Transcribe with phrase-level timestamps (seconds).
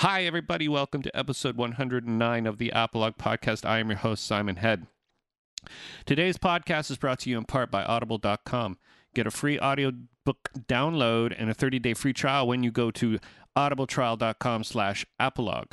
[0.00, 0.66] Hi, everybody.
[0.66, 3.68] Welcome to episode 109 of the Apolog Podcast.
[3.68, 4.86] I am your host, Simon Head.
[6.06, 8.78] Today's podcast is brought to you in part by Audible.com.
[9.14, 13.18] Get a free audiobook download and a 30-day free trial when you go to
[13.54, 15.72] audibletrial.com slash apolog.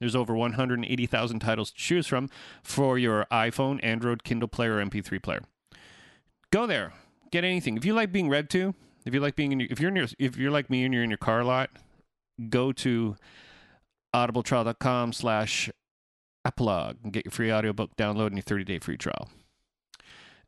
[0.00, 2.30] There's over 180,000 titles to choose from
[2.62, 5.42] for your iPhone, Android, Kindle player, or MP3 player.
[6.50, 6.94] Go there.
[7.30, 7.76] Get anything.
[7.76, 8.74] If you like being read to,
[9.04, 10.94] if you like being in your, if you're in your, if you're like me and
[10.94, 11.68] you're in your car a lot,
[12.48, 13.16] go to
[14.16, 15.70] audibletrial.com slash
[16.46, 19.28] apolog and get your free audiobook download and your 30-day free trial.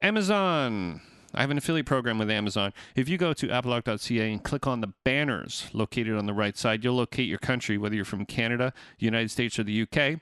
[0.01, 1.01] Amazon.
[1.35, 2.73] I have an affiliate program with Amazon.
[2.97, 6.83] If you go to apolog.ca and click on the banners located on the right side,
[6.83, 10.21] you'll locate your country, whether you're from Canada, United States, or the UK.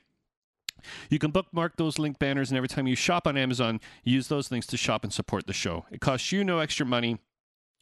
[1.09, 4.51] You can bookmark those link banners, and every time you shop on Amazon, use those
[4.51, 5.85] links to shop and support the show.
[5.91, 7.19] It costs you no extra money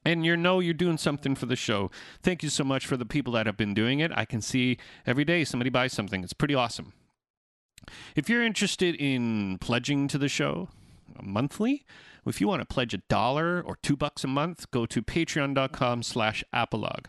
[0.06, 1.90] and you know you're doing something for the show.
[2.22, 4.12] Thank you so much for the people that have been doing it.
[4.16, 6.24] I can see every day somebody buys something.
[6.24, 6.94] It's pretty awesome.
[8.16, 10.70] If you're interested in pledging to the show
[11.22, 11.86] monthly,
[12.26, 16.04] if you want to pledge a dollar or two bucks a month, go to patreon.com
[16.04, 17.06] slash apolog.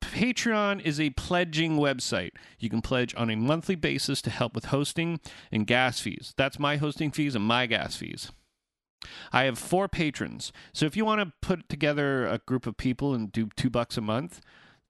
[0.00, 2.32] Patreon is a pledging website.
[2.58, 6.32] You can pledge on a monthly basis to help with hosting and gas fees.
[6.36, 8.30] That's my hosting fees and my gas fees.
[9.32, 10.52] I have four patrons.
[10.72, 13.96] So if you want to put together a group of people and do two bucks
[13.96, 14.40] a month,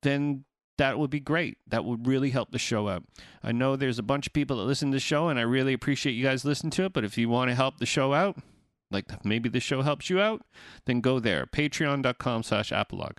[0.03, 0.45] then
[0.79, 1.59] that would be great.
[1.67, 3.05] That would really help the show out.
[3.43, 5.73] I know there's a bunch of people that listen to the show, and I really
[5.73, 6.93] appreciate you guys listening to it.
[6.93, 8.39] But if you want to help the show out,
[8.91, 10.43] like maybe the show helps you out,
[10.85, 11.47] then go there.
[11.47, 13.19] Patreon.com slash apolog.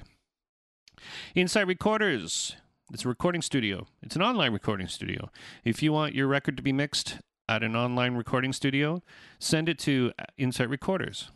[1.36, 2.56] Insight Recorders.
[2.94, 3.86] It's a recording studio.
[4.02, 5.30] It's an online recording studio.
[5.66, 7.18] If you want your record to be mixed
[7.50, 9.02] at an online recording studio,
[9.40, 11.32] send it to Insight Recorders.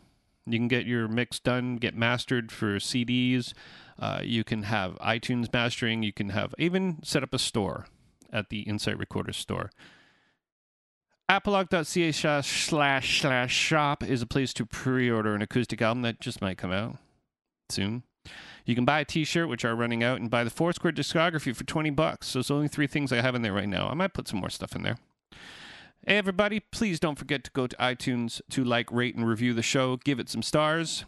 [0.46, 3.52] You can get your mix done, get mastered for CDs.
[3.98, 6.02] Uh, you can have iTunes mastering.
[6.02, 7.86] You can have even set up a store
[8.32, 9.70] at the Insight Recorders store.
[11.30, 16.58] Apolog.ca slash slash shop is a place to pre-order an acoustic album that just might
[16.58, 16.96] come out
[17.70, 18.02] soon.
[18.64, 21.64] You can buy a T-shirt, which are running out, and buy the Foursquare discography for
[21.64, 22.28] twenty bucks.
[22.28, 23.88] So it's only three things I have in there right now.
[23.88, 24.98] I might put some more stuff in there.
[26.04, 29.62] Hey, everybody, please don't forget to go to iTunes to like, rate, and review the
[29.62, 29.98] show.
[29.98, 31.04] Give it some stars.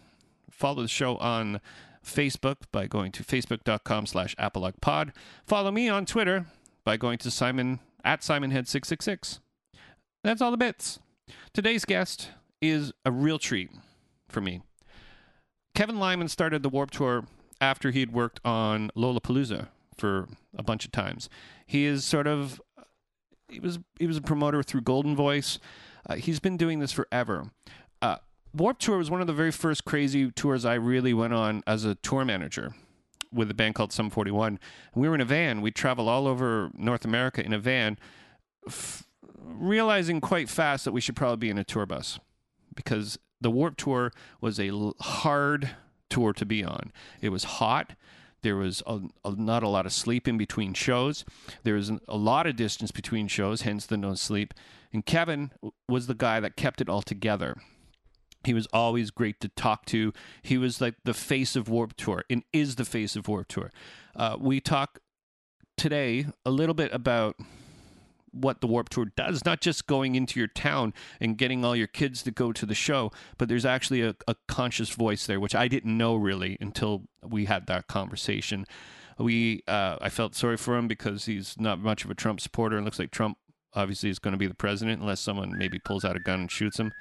[0.53, 1.61] Follow the show on
[2.07, 5.11] Facebook by going to facebook.com slash apologpod.
[5.49, 6.47] Follow me on Twitter
[6.85, 9.41] by going to Simon at SimonHead666.
[10.23, 11.01] That's all the bits.
[11.53, 12.31] Today's guest
[12.63, 13.71] is a real treat
[14.29, 14.63] for me.
[15.75, 17.25] Kevin Lyman started the Warped Tour
[17.61, 19.67] after he'd worked on Lollapalooza
[19.99, 21.29] for a bunch of times.
[21.67, 22.61] He is sort of
[23.55, 25.59] he was he was a promoter through Golden Voice.
[26.09, 27.51] Uh, he's been doing this forever.
[28.03, 28.17] Uh,
[28.53, 31.85] Warped Tour was one of the very first crazy tours I really went on as
[31.85, 32.75] a tour manager
[33.33, 34.59] with a band called Sum 41.
[34.95, 35.61] And we were in a van.
[35.61, 37.99] We'd travel all over North America in a van,
[38.67, 39.05] f-
[39.37, 42.21] realizing quite fast that we should probably be in a tour bus
[42.77, 45.71] because the Warped Tour was a l- hard
[46.11, 46.93] tour to be on.
[47.21, 47.95] It was hot.
[48.45, 51.25] There was a, a, not a lot of sleep in between shows.
[51.63, 54.53] There was a lot of distance between shows, hence the no sleep.
[54.93, 55.51] And Kevin
[55.89, 57.57] was the guy that kept it all together.
[58.45, 60.13] He was always great to talk to.
[60.43, 63.71] He was like the face of Warped Tour and is the face of Warped Tour.
[64.15, 64.99] Uh, we talk
[65.79, 67.37] today a little bit about
[68.35, 71.87] what the Warped Tour does, not just going into your town and getting all your
[71.87, 75.55] kids to go to the show, but there's actually a, a conscious voice there, which
[75.55, 78.67] I didn't know really until we had that conversation.
[79.19, 82.77] We, uh, I felt sorry for him because he's not much of a Trump supporter,
[82.77, 83.39] and looks like Trump
[83.75, 86.51] obviously is going to be the president unless someone maybe pulls out a gun and
[86.51, 86.93] shoots him.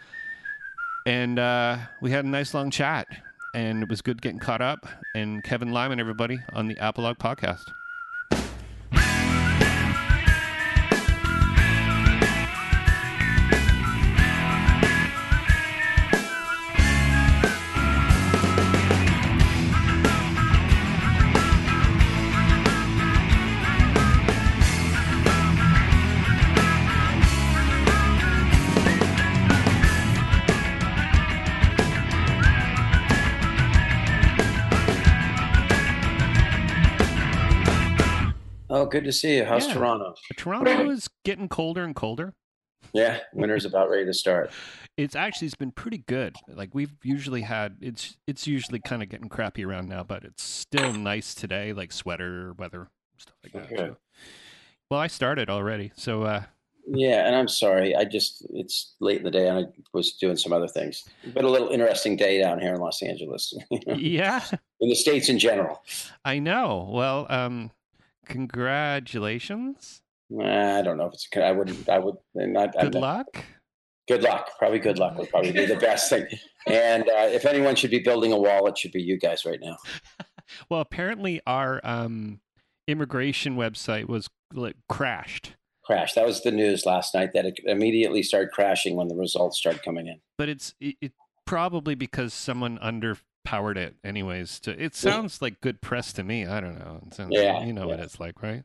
[1.06, 3.08] And uh, we had a nice long chat,
[3.54, 4.88] and it was good getting caught up.
[5.16, 7.64] And Kevin Lyman, everybody, on the Apolog podcast.
[38.94, 39.44] Good to see you.
[39.46, 39.74] How's Yeah.
[39.74, 40.14] Toronto?
[40.38, 42.34] Toronto is getting colder and colder.
[42.94, 44.52] Yeah, winter's about ready to start.
[44.96, 46.36] It's actually it's been pretty good.
[46.48, 50.44] Like we've usually had it's it's usually kind of getting crappy around now, but it's
[50.44, 53.64] still nice today, like sweater weather stuff like that.
[53.64, 53.76] Okay.
[53.78, 53.98] So-
[54.92, 56.44] Well, I started already, so uh,
[56.86, 57.96] Yeah, and I'm sorry.
[57.96, 61.04] I just it's late in the day and I was doing some other things.
[61.34, 63.52] But a little interesting day down here in Los Angeles.
[63.88, 64.44] yeah,
[64.80, 65.82] in the states in general.
[66.24, 66.88] I know.
[66.94, 67.72] Well, um,
[68.26, 70.02] Congratulations.
[70.42, 71.28] I don't know if it's.
[71.36, 71.88] I wouldn't.
[71.90, 72.74] I would not.
[72.80, 73.44] Good luck.
[74.08, 74.50] Good luck.
[74.60, 76.26] Probably good luck would probably be the best thing.
[76.68, 79.60] And uh, if anyone should be building a wall, it should be you guys right
[79.62, 79.78] now.
[80.70, 82.42] well, apparently our um,
[82.88, 85.56] immigration website was like crashed.
[85.86, 86.16] Crashed.
[86.16, 87.32] That was the news last night.
[87.34, 90.20] That it immediately started crashing when the results started coming in.
[90.38, 91.12] But it's it, it
[91.46, 92.80] probably because someone
[93.44, 93.96] underpowered it.
[94.04, 96.46] Anyways, to, it sounds like good press to me.
[96.46, 97.02] I don't know.
[97.12, 97.88] Sounds, yeah, you know yeah.
[97.88, 98.64] what it's like, right?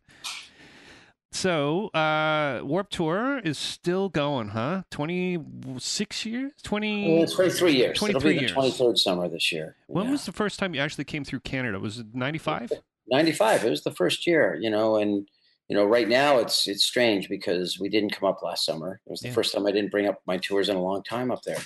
[1.31, 4.85] So, uh, Warped Tour is still going, huh?
[4.91, 6.53] 26 years?
[6.63, 7.99] 20 Well, 23 years.
[7.99, 8.55] 23 It'll be years.
[8.55, 9.77] the 23rd summer this year.
[9.89, 10.13] When Yeah.
[10.13, 11.79] was the first time you actually came through Canada?
[11.79, 12.73] Was it 95?
[13.11, 15.27] 95 it was the first year you know and
[15.69, 19.11] you know right now it's it's strange because we didn't come up last summer it
[19.11, 21.41] was the first time i didn't bring up my tours in a long time up
[21.43, 21.57] there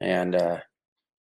[0.00, 0.58] and uh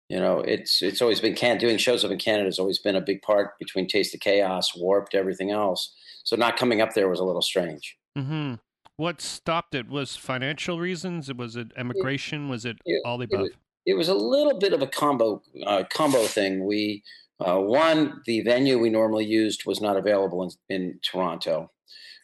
[0.08, 2.96] you know it's it's always been can doing shows up in canada has always been
[2.96, 5.94] a big part between taste of chaos warped everything else
[6.24, 8.54] so not coming up there was a little strange Mm-hmm.
[8.96, 9.88] What stopped it?
[9.88, 11.28] Was financial reasons?
[11.28, 12.48] It Was it immigration?
[12.48, 13.40] Was it it- all the it above?
[13.42, 13.52] was-
[13.86, 16.64] it was a little bit of a combo uh, combo thing.
[16.66, 17.04] We
[17.38, 21.70] uh, one the venue we normally used was not available in, in Toronto,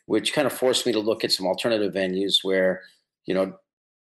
[0.07, 2.83] which kind of forced me to look at some alternative venues where
[3.25, 3.55] you know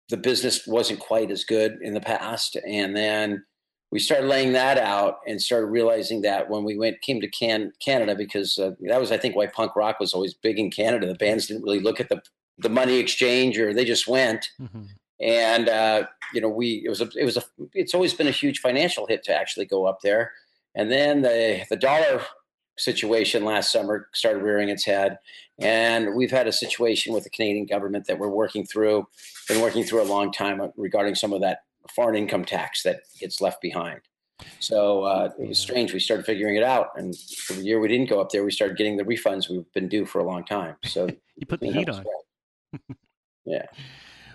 [0.08, 3.44] the business wasn't quite as good in the past, and then
[3.94, 7.73] we started laying that out and started realizing that when we went came to can,
[7.79, 11.06] Canada because uh, that was I think why punk rock was always big in Canada.
[11.06, 12.20] The bands didn't really look at the
[12.58, 14.88] the money exchange or they just went Mhm.
[15.20, 18.32] and uh, you know we it was a, it was a it's always been a
[18.32, 20.32] huge financial hit to actually go up there
[20.75, 22.20] and then the the dollar
[22.76, 25.19] situation last summer started rearing its head
[25.61, 29.06] and we've had a situation with the Canadian government that we're working through
[29.46, 31.58] been working through a long time regarding some of that
[31.94, 34.00] foreign income tax that gets left behind
[34.58, 37.14] so uh, it was strange we started figuring it out and
[37.48, 40.04] the year we didn't go up there we started getting the refunds we've been due
[40.04, 42.04] for a long time so You put the heat on.
[43.44, 43.66] yeah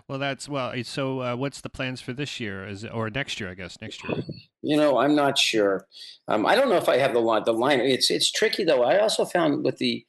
[0.09, 0.73] Well, that's well.
[0.83, 2.67] So, uh, what's the plans for this year?
[2.67, 3.51] Is or next year?
[3.51, 4.23] I guess next year.
[4.63, 5.85] You know, I'm not sure.
[6.27, 7.43] Um, I don't know if I have the line.
[7.45, 7.79] The line.
[7.79, 8.83] It's it's tricky though.
[8.83, 10.03] I also found with the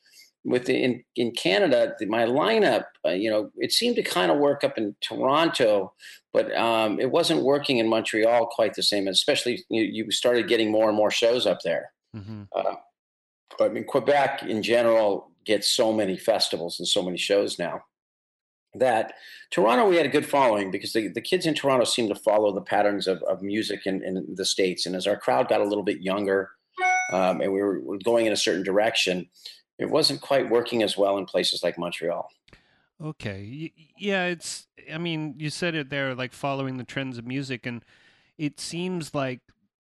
[0.45, 2.85] with the in in Canada, the, my lineup.
[3.05, 5.93] Uh, you know, it seemed to kind of work up in Toronto,
[6.33, 9.09] but um, it wasn't working in Montreal quite the same.
[9.09, 11.93] Especially you, you started getting more and more shows up there.
[12.15, 12.77] hmm Uh,
[13.61, 17.83] I mean, Quebec in general gets so many festivals and so many shows now
[18.75, 19.15] that
[19.51, 22.53] Toronto, we had a good following because the, the kids in Toronto seem to follow
[22.53, 24.87] the patterns of, of music in, in the States.
[24.87, 26.51] And as our crowd got a little bit younger
[27.13, 29.29] um, and we were going in a certain direction,
[29.81, 32.31] it wasn't quite working as well in places like Montreal.
[33.03, 33.73] Okay.
[33.99, 34.67] Yeah, it's.
[34.93, 37.83] I mean, you said it there, like following the trends of music, and
[38.37, 39.41] it seems like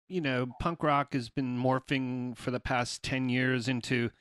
[0.08, 4.12] you know, punk rock has been morphing for the past ten years into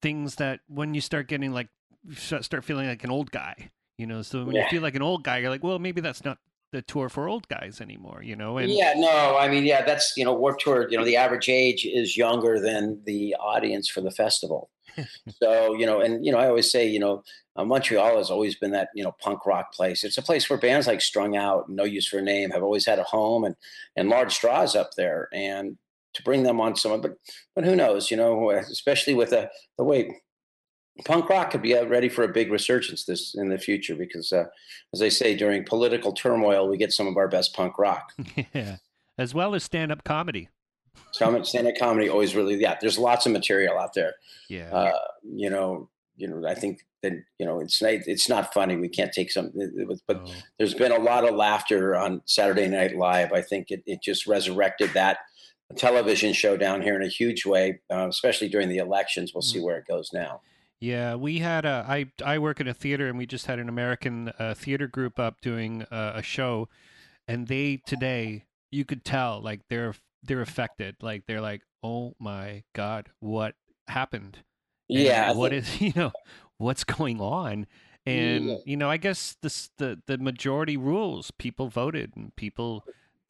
[0.00, 1.68] things that when you start getting like
[2.14, 4.20] start feeling like an old guy, you know.
[4.22, 6.38] So when you feel like an old guy, you're like, well, maybe that's not
[6.72, 8.58] the tour for old guys anymore, you know.
[8.58, 11.48] And yeah, no, I mean, yeah, that's, you know, Warped Tour, you know, the average
[11.48, 14.70] age is younger than the audience for the festival.
[15.42, 17.22] so, you know, and, you know, I always say, you know,
[17.56, 20.04] uh, Montreal has always been that, you know, punk rock place.
[20.04, 22.86] It's a place where bands like Strung Out, No Use for a Name have always
[22.86, 23.56] had a home and,
[23.96, 25.28] and large straws up there.
[25.32, 25.78] And
[26.14, 27.14] to bring them on someone, but,
[27.54, 30.20] but who knows, you know, especially with the, the way
[31.04, 34.46] punk rock could be ready for a big resurgence this in the future because, uh,
[34.92, 38.12] as I say, during political turmoil, we get some of our best punk rock.
[38.54, 38.76] yeah,
[39.16, 40.48] as well as stand up comedy.
[41.12, 42.76] Stand stand-up comedy always really, yeah.
[42.80, 44.14] There's lots of material out there.
[44.48, 44.68] Yeah.
[44.74, 46.46] Uh, you know, you know.
[46.46, 48.76] I think that you know it's not, it's not funny.
[48.76, 49.52] We can't take some,
[50.06, 50.32] but Oh.
[50.58, 53.32] there's been a lot of laughter on Saturday Night Live.
[53.32, 55.18] I think it, it just resurrected that
[55.76, 59.32] television show down here in a huge way, uh, especially during the elections.
[59.34, 60.40] We'll see where it goes now.
[60.80, 61.84] Yeah, we had a.
[61.88, 65.18] I I work in a theater, and we just had an American uh, theater group
[65.18, 66.68] up doing uh, a show,
[67.26, 70.96] and they today you could tell like they're they're affected.
[71.02, 73.54] Like they're like, oh my god, what
[73.88, 74.38] happened?
[74.88, 76.12] Yeah, I what think- is you know
[76.58, 77.66] what's going on?
[78.06, 78.56] And Yeah.
[78.64, 81.32] you know, I guess this the the majority rules.
[81.32, 82.84] People voted, and people.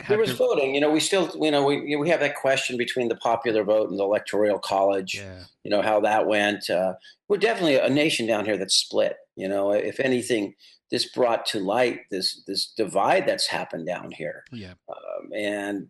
[0.06, 0.74] There was their- voting.
[0.74, 3.90] You know, we still, you know, we we have that question between the popular vote
[3.90, 5.14] and the electoral college.
[5.16, 5.44] Yeah.
[5.64, 6.94] you know how that went uh,
[7.28, 10.54] we're definitely a nation down here that's split you know if anything
[10.90, 14.74] this brought to light this this divide that's happened down here Yeah.
[14.88, 15.88] um, and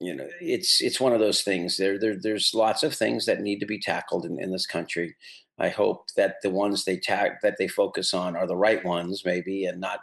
[0.00, 3.40] you know it's it's one of those things there, there there's lots of things that
[3.40, 5.14] need to be tackled in, in this country
[5.60, 9.22] i hope that the ones they tag that they focus on are the right ones
[9.24, 10.00] maybe and not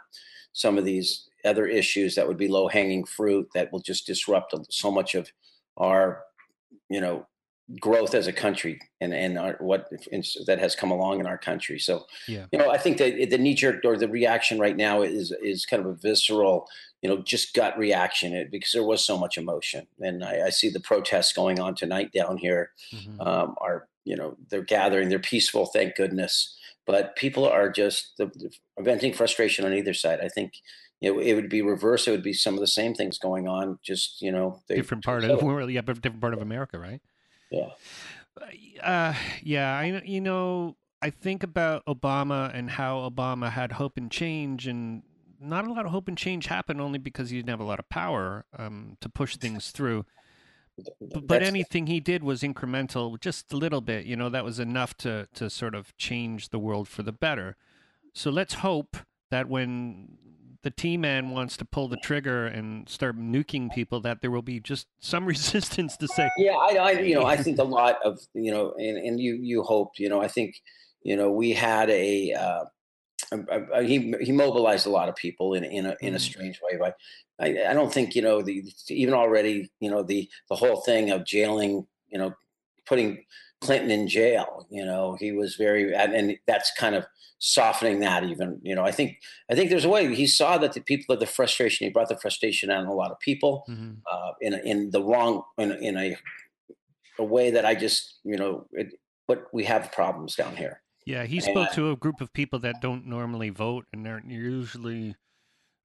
[0.54, 4.54] some of these other issues that would be low hanging fruit that will just disrupt
[4.70, 5.30] so much of
[5.76, 6.22] our
[6.88, 7.26] you know
[7.78, 9.90] growth as a country and and our, what
[10.46, 11.78] that has come along in our country.
[11.78, 12.46] So, yeah.
[12.50, 15.66] you know, I think that the knee jerk or the reaction right now is is
[15.66, 16.66] kind of a visceral,
[17.02, 20.70] you know, just gut reaction because there was so much emotion, and I, I see
[20.70, 22.70] the protests going on tonight down here.
[22.92, 23.20] Mm-hmm.
[23.20, 26.56] Um, are you know they're gathering, they're peaceful, thank goodness,
[26.86, 28.50] but people are just the, the
[28.82, 30.20] venting frustration on either side.
[30.20, 30.54] I think
[31.00, 32.06] it, it would be reverse.
[32.06, 35.24] It would be some of the same things going on, just you know, different part
[35.24, 37.00] of the world, yeah, different part of America, right?
[37.50, 37.70] Yeah.
[38.82, 44.10] Uh, yeah, I you know I think about Obama and how Obama had hope and
[44.10, 45.02] change, and
[45.40, 47.78] not a lot of hope and change happened only because he didn't have a lot
[47.78, 50.04] of power um, to push things through.
[51.00, 54.06] But, but anything he did was incremental, just a little bit.
[54.06, 57.56] You know, that was enough to to sort of change the world for the better.
[58.14, 58.96] So let's hope
[59.30, 60.18] that when
[60.62, 64.42] the T man wants to pull the trigger and start nuking people, that there will
[64.42, 66.28] be just some resistance to say.
[66.36, 69.34] Yeah, I, I you know, I think a lot of you know, and and you
[69.34, 70.56] you hoped, you know, I think
[71.02, 72.32] you know we had a.
[72.32, 72.64] Uh,
[73.32, 76.20] a, a, he he mobilized a lot of people in in a in a mm.
[76.20, 76.76] strange way.
[76.78, 76.96] But
[77.38, 81.10] I, I don't think you know the even already you know the the whole thing
[81.10, 82.34] of jailing you know
[82.86, 83.24] putting
[83.60, 84.66] Clinton in jail.
[84.70, 87.06] You know he was very and that's kind of
[87.40, 89.18] softening that even you know i think
[89.50, 92.10] i think there's a way he saw that the people of the frustration he brought
[92.10, 93.92] the frustration out on a lot of people mm-hmm.
[94.12, 96.14] uh, in, in the wrong in, in a,
[97.18, 98.92] a way that i just you know it,
[99.26, 102.58] but we have problems down here yeah he spoke and, to a group of people
[102.58, 105.16] that don't normally vote and they're usually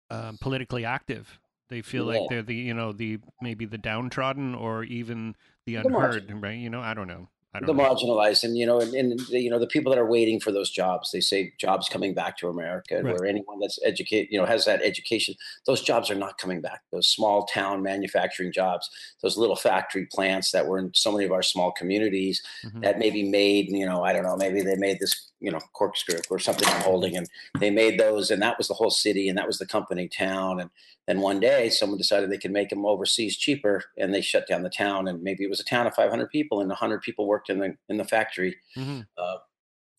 [0.10, 1.40] um, politically active
[1.70, 2.20] they feel yeah.
[2.20, 5.34] like they're the you know the maybe the downtrodden or even
[5.66, 7.30] the unheard right you know i don't know
[7.62, 7.84] the know.
[7.84, 10.52] marginalized and you know and, and the, you know the people that are waiting for
[10.52, 13.14] those jobs they say jobs coming back to america right.
[13.14, 15.36] where anyone that's educated you know has that education
[15.66, 18.90] those jobs are not coming back those small town manufacturing jobs
[19.22, 22.82] those little factory plants that were in so many of our small communities mm-hmm.
[22.82, 26.20] that maybe made you know i don't know maybe they made this you know corkscrew
[26.30, 27.28] or something i'm holding and
[27.60, 30.60] they made those and that was the whole city and that was the company town
[30.60, 30.70] and
[31.08, 34.64] then one day someone decided they could make them overseas cheaper and they shut down
[34.64, 37.50] the town and maybe it was a town of 500 people and 100 people worked
[37.50, 39.02] in the in the factory mm-hmm.
[39.18, 39.38] uh,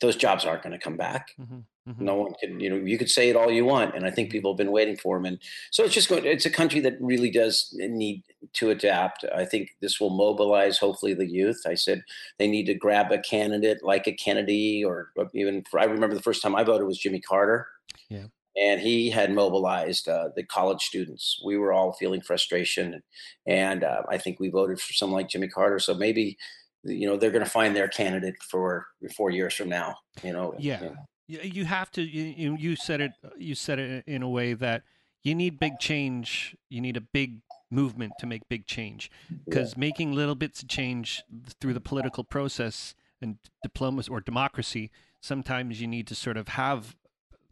[0.00, 1.61] those jobs aren't going to come back mm-hmm.
[1.88, 2.05] Mm-hmm.
[2.05, 4.33] no one can you know you could say it all you want and i think
[4.33, 5.25] people have been waiting for him.
[5.25, 5.38] and
[5.71, 8.25] so it's just going it's a country that really does need
[8.55, 12.02] to adapt i think this will mobilize hopefully the youth i said
[12.40, 16.43] they need to grab a candidate like a kennedy or even i remember the first
[16.43, 17.69] time i voted was jimmy carter
[18.11, 18.25] yeah
[18.57, 21.38] and he had mobilized uh, the college students.
[21.45, 23.02] We were all feeling frustration,
[23.47, 25.78] and uh, I think we voted for someone like Jimmy Carter.
[25.78, 26.38] So maybe,
[26.83, 29.97] you know, they're going to find their candidate for four years from now.
[30.23, 30.97] You know, yeah, know.
[31.26, 32.02] You have to.
[32.02, 33.12] You, you said it.
[33.37, 34.83] You said it in a way that
[35.23, 36.56] you need big change.
[36.68, 37.40] You need a big
[37.71, 39.11] movement to make big change
[39.45, 39.80] because yeah.
[39.80, 41.25] making little bits of change
[41.61, 44.90] through the political process and diplomacy or democracy
[45.26, 46.97] sometimes you need to sort of have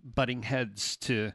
[0.02, 1.32] butting heads to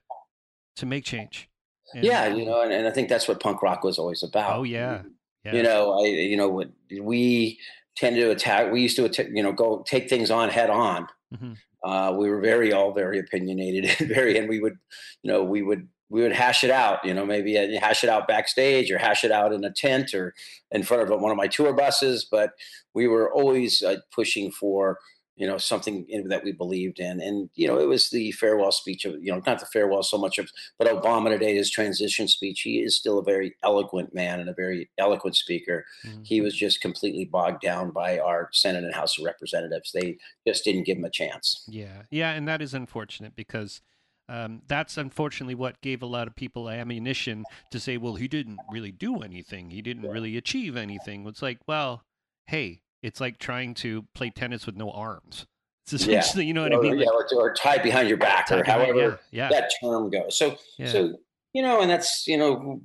[0.77, 1.49] to make change.
[1.93, 4.55] And, yeah, you know, and, and I think that's what punk rock was always about.
[4.55, 5.01] Oh yeah.
[5.43, 5.55] yeah.
[5.55, 6.63] You know, I you know
[7.01, 7.59] we
[7.99, 8.71] tend to attack.
[8.71, 11.07] We used to attack, you know go take things on head on.
[11.33, 11.53] Mm-hmm.
[11.83, 14.77] Uh, we were very all very opinionated, very, and we would,
[15.23, 17.03] you know, we would we would hash it out.
[17.03, 20.13] You know, maybe uh, hash it out backstage or hash it out in a tent
[20.13, 20.33] or
[20.71, 22.27] in front of one of my tour buses.
[22.29, 22.51] But
[22.93, 24.99] we were always uh, pushing for
[25.39, 29.05] you know something that we believed in and you know it was the farewell speech
[29.05, 32.61] of you know not the farewell so much of but obama today his transition speech
[32.61, 36.21] he is still a very eloquent man and a very eloquent speaker mm-hmm.
[36.23, 40.63] he was just completely bogged down by our senate and house of representatives they just
[40.63, 43.81] didn't give him a chance yeah yeah and that is unfortunate because
[44.27, 48.59] um, that's unfortunately what gave a lot of people ammunition to say, well, he didn't
[48.69, 49.71] really do anything.
[49.71, 51.25] He didn't really achieve anything.
[51.25, 52.03] It's like, well,
[52.45, 55.45] hey, it's like trying to play tennis with no arms.
[55.85, 56.47] It's essentially, yeah.
[56.47, 56.99] you know what or, I mean?
[56.99, 59.49] Yeah, or, or tied behind your back, or however yeah, yeah.
[59.49, 60.37] that term goes.
[60.37, 61.15] So, so
[61.53, 62.81] you know, and that's you know,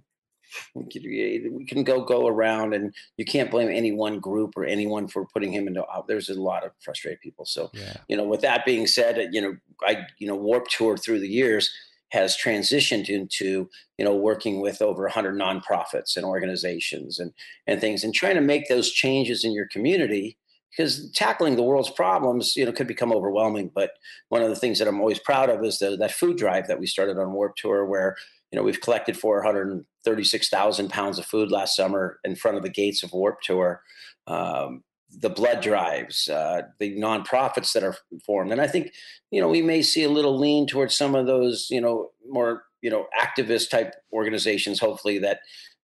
[0.75, 5.27] we can go go around, and you can't blame any one group or anyone for
[5.27, 5.83] putting him into.
[5.85, 7.45] Uh, there's a lot of frustrated people.
[7.45, 7.71] So,
[8.09, 11.29] you know, with that being said, you know, I you know, Warped Tour through the
[11.29, 11.71] years
[12.11, 13.69] has transitioned into
[13.99, 17.33] you know working with over 100 nonprofits and organizations and
[17.67, 20.39] and things and trying to make those changes in your community
[20.71, 23.91] because tackling the world's problems you know could become overwhelming but
[24.29, 26.79] one of the things that i'm always proud of is the, that food drive that
[26.79, 28.17] we started on warped tour where
[28.55, 33.03] you know we've collected 436000 pounds of food last summer in front of the gates
[33.03, 33.83] of warped tour.
[34.29, 34.85] Um,
[35.21, 38.93] the blood drives, uh, the nonprofits that are formed, and I think
[39.31, 42.65] you know we may see a little lean towards some of those you know more
[42.83, 45.41] you know activist type organizations, hopefully that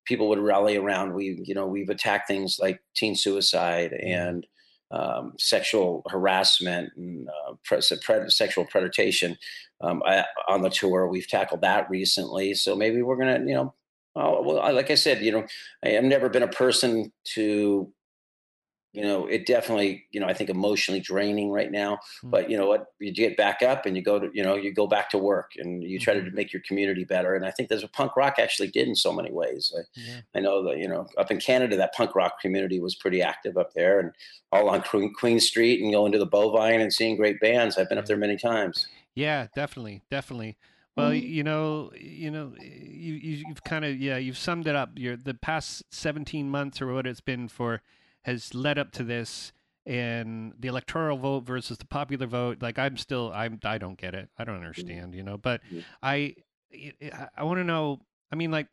[0.07, 1.15] people would rally around.
[1.15, 4.13] We, you know, we've attacked things like teen suicide Mm-hmm.
[4.13, 4.47] and
[4.93, 9.37] um, sexual harassment and uh, pre- pred- sexual predation
[9.81, 11.07] um, I, on the tour.
[11.07, 13.75] We've tackled that recently, so maybe we're gonna, you know,
[14.17, 15.47] oh, well, like I said, you know,
[15.85, 17.93] I have never been a person to,
[18.93, 21.99] you know, it definitely, you know, I think emotionally draining right now.
[22.25, 22.31] Mm.
[22.31, 24.73] But you know what, you get back up and you go to, you know, you
[24.73, 26.33] go back to work and you try to Mhm.
[26.35, 27.35] make your community better.
[27.37, 29.73] And I think that's what punk rock actually did in so many ways.
[29.77, 30.21] I, Yeah.
[30.35, 33.57] I know that you know up in Canada that punk rock community was pretty active
[33.57, 34.13] up there, and
[34.51, 37.79] all on Queen, Street and going to the Bovine and seeing great bands.
[37.79, 38.89] I've been up there many times.
[39.15, 40.57] Yeah, definitely, definitely.
[40.97, 41.29] Well, Mhm.
[41.31, 44.91] you know, you know, you, you you've kind of yeah, you've summed it up.
[44.97, 47.83] Your the past seventeen months or what it's been for
[48.23, 49.53] has led up to this,
[49.87, 52.59] and the electoral vote versus the popular vote.
[52.61, 54.29] Like I'm still, I'm I don't get it.
[54.39, 55.15] I don't understand.
[55.15, 55.85] You know, but Mhm.
[56.03, 56.35] I
[57.37, 58.01] I, want to know.
[58.33, 58.69] I mean, like.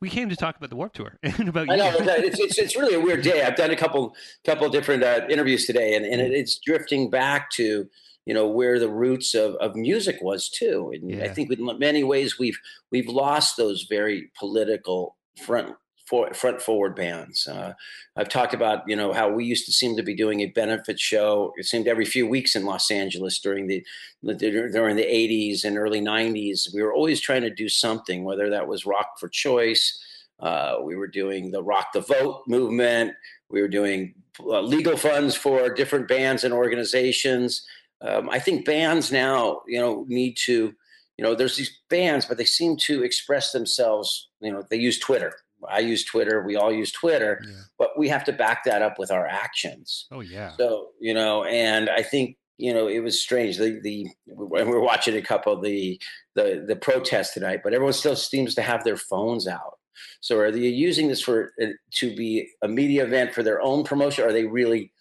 [0.00, 2.76] We came to talk about the Warped Tour and about I know it's, it's it's
[2.76, 3.42] really a weird day.
[3.42, 4.14] I've done a couple
[4.46, 7.90] couple different uh, interviews today, and, and it, it's drifting back to
[8.24, 10.92] you know where the roots of, of music was too.
[10.94, 12.58] And I think in many ways we've
[12.92, 15.74] we've lost those very political front
[16.06, 17.46] for, front forward bands.
[17.46, 17.72] Uh,
[18.16, 21.00] I've talked about you know how we used to seem to be doing a benefit
[21.00, 21.52] show.
[21.56, 23.84] It seemed every few weeks in Los Angeles during the
[24.22, 26.72] during the 80s and early 90s.
[26.74, 30.02] We were always trying to do something, whether that was Rock for Choice.
[30.40, 33.12] Uh, we were doing the Rock the Vote movement.
[33.48, 37.66] We were doing uh, legal funds for different bands and organizations.
[38.00, 40.74] Um, I think bands now, you know, need to,
[41.16, 44.28] you know, there's these bands, but they seem to express themselves.
[44.40, 45.32] You know, they use Twitter.
[45.70, 46.42] I use Twitter.
[46.44, 47.54] We all use Twitter, Yeah.
[47.78, 50.06] but we have to back that up with our actions.
[50.12, 50.52] Oh yeah.
[50.56, 53.56] So you know, and I think you know it was strange.
[53.58, 56.00] The the when we're watching a couple of the
[56.34, 59.78] the the protests tonight, but everyone still seems to have their phones out.
[60.20, 61.66] So are they using this for uh,
[61.98, 64.24] to be a media event for their own promotion?
[64.24, 64.92] Or are they really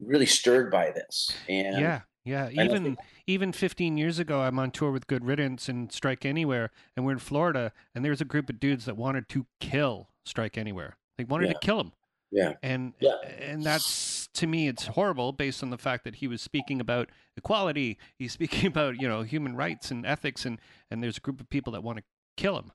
[0.00, 1.30] really stirred by this?
[1.48, 2.48] And Yeah, yeah.
[2.50, 6.70] Even think- even 15 years ago, I'm on tour with Good Riddance and Strike Anywhere,
[6.96, 10.56] and we're in Florida, and there's a group of dudes that wanted to kill Strike
[10.58, 10.96] Anywhere.
[11.18, 11.52] They wanted Yeah.
[11.54, 11.92] to kill him,
[12.30, 13.16] yeah, and Yeah.
[13.38, 17.10] and that's to me, it's horrible based on the fact that he was speaking about
[17.36, 17.98] equality.
[18.18, 18.32] He's
[18.64, 20.58] speaking about you know human rights and ethics, and
[20.90, 22.04] and there's a group of people that want to
[22.36, 22.72] kill him,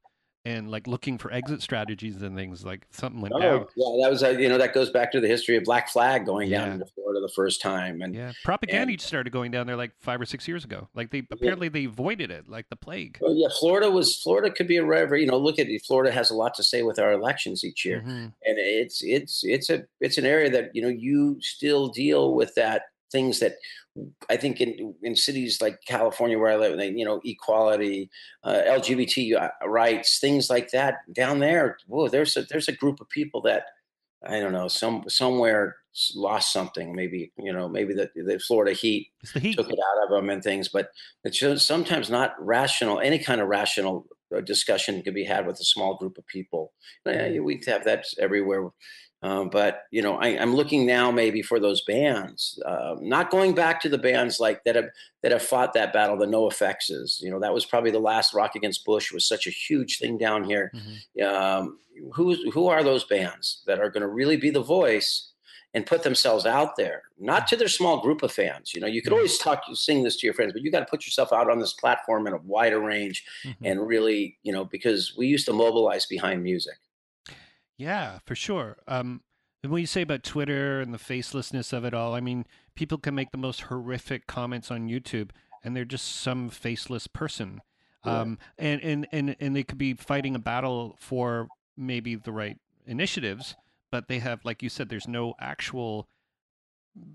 [0.47, 2.63] and like looking for exit strategies and things.
[2.63, 3.33] Like something down.
[3.43, 5.89] Oh, yeah, that was uh, you know that goes back to the history of Black
[5.89, 6.73] Flag going down Yeah.
[6.75, 10.25] into Florida the first time, and Yeah, Propagandhi started going down there like five or
[10.25, 10.87] six years ago.
[10.95, 13.17] Like they apparently they avoided it like the plague.
[13.21, 15.17] Well, yeah, Florida was Florida could be a river.
[15.17, 15.81] You know, look at it.
[15.85, 18.33] Florida has a lot to say with our elections each year, Mhm.
[18.45, 22.55] and it's it's it's a it's an area that you know you still deal with
[22.55, 23.55] that things that
[24.29, 28.09] I think in in cities like California where I live, you know, equality,
[28.43, 30.97] uh, LGBT uh, rights, things like that.
[31.11, 33.63] Down there, whoa, there's a there's a group of people that
[34.27, 35.77] I don't know, some somewhere
[36.15, 36.95] lost something.
[36.95, 39.57] Maybe you know, maybe the the Florida heat the heat.
[39.57, 40.69] took it out of them and things.
[40.69, 40.89] But
[41.23, 42.99] it's just sometimes not rational.
[42.99, 46.73] Any kind of rational uh, discussion can be had with a small group of people.
[47.05, 48.69] Uh, We have that everywhere.
[49.23, 53.55] Um, but you know, I, I'm looking now maybe for those bands, uh, not going
[53.55, 54.89] back to the bands like that have
[55.23, 56.17] that have fought that battle.
[56.17, 59.49] The NOFX, you know, that was probably the last Rock Against Bush was such a
[59.51, 60.71] huge thing down here.
[60.75, 61.23] Mhm.
[61.25, 61.79] Um,
[62.13, 65.31] who who are those bands that are going to really be the voice
[65.73, 68.73] and put themselves out there, not to their small group of fans.
[68.73, 69.17] You know, you could Yeah.
[69.17, 71.59] always talk, sing this to your friends, but you got to put yourself out on
[71.59, 73.55] this platform in a wider range Mhm.
[73.63, 76.77] and really, you know, because we used to mobilize behind music.
[77.77, 78.77] Yeah, for sure.
[78.87, 79.21] Um,
[79.63, 82.97] and what you say about Twitter and the facelessness of it all, I mean, people
[82.97, 85.29] can make the most horrific comments on YouTube,
[85.63, 87.61] and they're just some faceless person.
[88.05, 88.21] Yeah.
[88.21, 92.57] Um, and, and, and, and they could be fighting a battle for maybe the right
[92.85, 93.55] initiatives,
[93.91, 96.07] but they have, like you said, there's no actual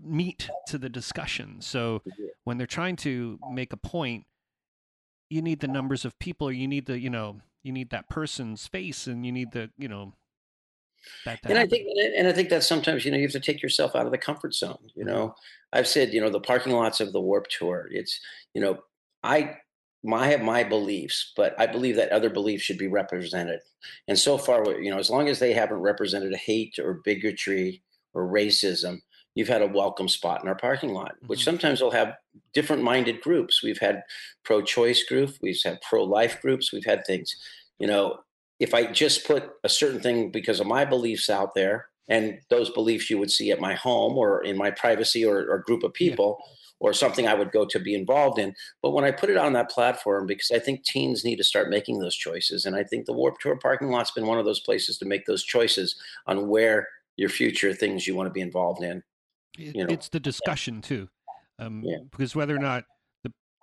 [0.02, 1.60] meat to the discussion.
[1.60, 2.02] So
[2.44, 4.26] when they're trying to make a point,
[5.28, 8.08] you need the numbers of people, or you need the, you know, you need that
[8.08, 10.12] person's face, and you need the, you know,
[11.24, 11.42] that.
[11.42, 11.86] to and I think,
[12.16, 14.18] and I think that sometimes, you know, you have to take yourself out of the
[14.18, 14.90] comfort zone.
[14.94, 15.34] You know,
[15.72, 17.88] I've said, you know, the parking lots of the Warped Tour.
[17.90, 18.20] It's,
[18.54, 18.78] you know,
[19.22, 19.56] I,
[20.04, 23.60] my, I have my beliefs, but I believe that other beliefs should be represented.
[24.08, 28.26] And so far, you know, as long as they haven't represented hate or bigotry or
[28.26, 29.00] racism,
[29.34, 31.14] you've had a welcome spot in our parking lot.
[31.26, 31.44] Which Mhm.
[31.44, 32.16] sometimes will have
[32.52, 33.62] different minded groups.
[33.62, 34.02] We've had
[34.44, 37.34] pro-choice groups, we've had pro-life groups, we've had things.
[37.78, 38.20] You know,
[38.62, 42.70] if I just put a certain thing because of my beliefs out there, and those
[42.70, 45.92] beliefs you would see at my home or in my privacy or, or group of
[45.98, 46.10] Yeah.
[46.10, 46.38] people,
[46.78, 48.54] or something I would go to be involved in.
[48.82, 51.70] But when I put it on that platform, because I think teens need to start
[51.70, 54.60] making those choices, and I think the Warped Tour parking lot's been one of those
[54.60, 55.94] places to make those choices
[56.26, 59.02] on where your future things you want to be involved in.
[59.56, 61.08] You know, it's the discussion too,
[61.58, 61.98] um, yeah.
[62.10, 62.84] because whether or not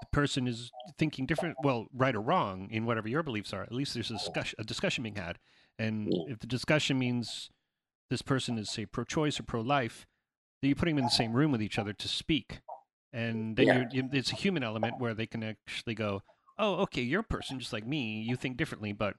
[0.02, 3.72] the person is thinking different, well, right or wrong in whatever your beliefs are, at
[3.72, 5.38] least there's a discussion, a discussion being had.
[5.78, 7.50] And if the discussion means
[8.10, 10.06] this person is say pro-choice or pro-life,
[10.62, 12.60] then you put them in the same room with each other to speak,
[13.14, 13.86] and then yeah.
[13.92, 16.22] you, it's a human element where they can actually go,
[16.58, 18.22] "Oh, okay, you're a person just like me.
[18.22, 19.16] You think differently, but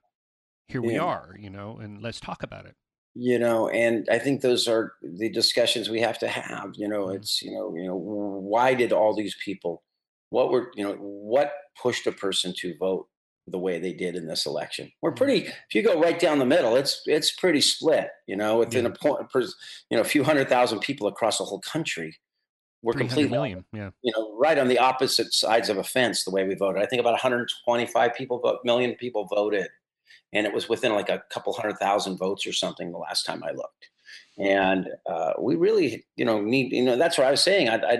[0.68, 2.74] here we are, you know, and let's talk about it."
[3.14, 7.06] you know and i think those are the discussions we have to have you know
[7.06, 7.16] mm-hmm.
[7.16, 9.82] it's you know you know why did all these people
[10.30, 13.06] what were you know what pushed a person to vote
[13.46, 15.16] the way they did in this election we're mm-hmm.
[15.16, 18.84] pretty if you go right down the middle it's it's pretty split you know within
[18.84, 18.90] yeah.
[18.90, 19.26] a point
[19.90, 22.16] you know a few hundred thousand people across the whole country
[22.82, 23.90] we're completely million, yeah.
[24.02, 26.86] you know right on the opposite sides of a fence the way we voted i
[26.86, 29.68] think about 125 people vote million people voted
[30.32, 33.42] and it was within like a couple hundred thousand votes or something the last time
[33.42, 33.88] I looked.
[34.38, 37.68] And uh, we really, you know, need, you know, that's what I was saying.
[37.68, 37.98] I, I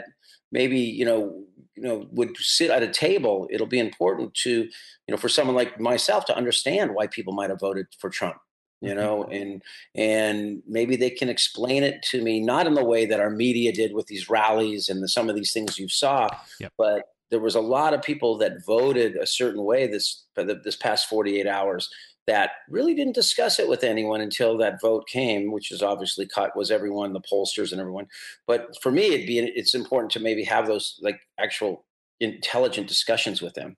[0.53, 1.45] maybe, you know,
[1.81, 3.49] you know, would sit at a table.
[3.51, 4.71] It'll be important to, you
[5.09, 8.37] know, for someone like myself to understand why people might have voted for Trump
[8.81, 9.33] you know mm-hmm.
[9.33, 9.63] and
[9.95, 13.73] and maybe they can explain it to me not in the way that our media
[13.73, 16.27] did with these rallies and the, some of these things you saw
[16.61, 16.73] yep.
[16.79, 20.25] but there was a lot of people that voted a certain way this
[20.65, 21.91] this past 48 hours
[22.27, 26.57] that really didn't discuss it with anyone until that vote came, which is obviously cut
[26.57, 28.07] was everyone, the pollsters and everyone.
[28.47, 31.85] But for me, it'd be it's important to maybe have those like actual
[32.21, 33.77] intelligent discussions with them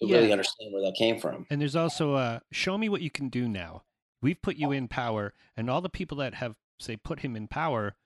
[0.00, 0.16] to yeah.
[0.16, 1.46] really understand where that came from.
[1.50, 3.82] And there's also uh, show me what you can do now.
[4.22, 7.48] We've put you in power, and all the people that have say put him in
[7.48, 7.96] power,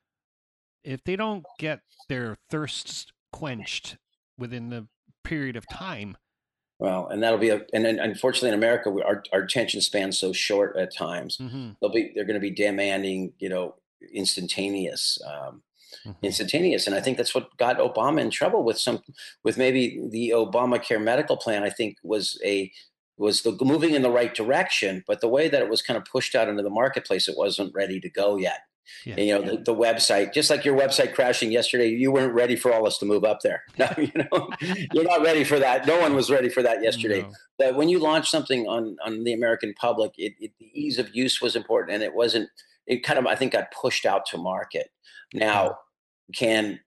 [0.84, 3.96] if they don't get their thirsts quenched
[4.38, 4.88] within the
[5.24, 6.16] period of time,
[6.82, 10.32] well, and that'll be a, and unfortunately in America, we, our, our attention span's so
[10.32, 11.36] short at times.
[11.36, 11.68] Mm-hmm.
[11.80, 13.76] They'll be, they're going to be demanding, you know,
[14.12, 15.62] instantaneous, um,
[16.04, 16.10] mm-hmm.
[16.22, 16.88] instantaneous.
[16.88, 19.00] And I think that's what got Obama in trouble with some,
[19.44, 22.72] with maybe the Obamacare medical plan, I think was a,
[23.16, 26.04] was the moving in the right direction, but the way that it was kind of
[26.04, 28.62] pushed out into the marketplace, it wasn't ready to go yet.
[29.04, 32.34] Yeah, and, you know, the, the, website, just like your website crashing yesterday, you weren't
[32.34, 33.62] ready for all us to move up there.
[33.78, 34.48] No, you know,
[34.92, 35.86] you're not ready for that.
[35.86, 37.22] No one was ready for that yesterday.
[37.22, 37.32] No.
[37.58, 41.14] But when you launch something on, on the American public, it, it, the ease of
[41.14, 42.48] use was important and it wasn't,
[42.86, 44.90] it kind of, I think got pushed out to market.
[45.34, 46.32] Now, mm-hmm.
[46.34, 46.80] can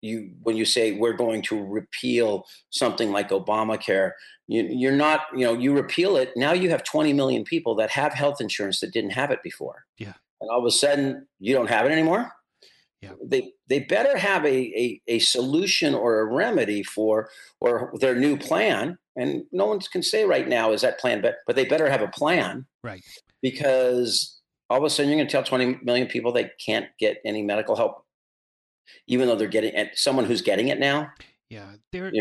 [0.00, 4.12] you, when you say we're going to repeal something like Obamacare,
[4.48, 6.32] you, you're not, you know, you repeal it.
[6.36, 9.84] Now you have 20 million people that have health insurance that didn't have it before.
[9.98, 12.32] Yeah and all of a sudden you don't have it anymore.
[13.00, 13.12] Yeah.
[13.24, 18.36] They they better have a, a, a solution or a remedy for or their new
[18.36, 18.98] plan.
[19.16, 22.02] And no one can say right now is that plan, but but they better have
[22.02, 22.66] a plan.
[22.84, 23.02] Right.
[23.42, 27.18] Because all of a sudden you're going to tell 20 million people they can't get
[27.24, 28.04] any medical help,
[29.06, 29.92] even though they're getting it.
[29.94, 31.10] Someone who's getting it now.
[31.48, 31.72] Yeah.
[31.92, 32.12] There.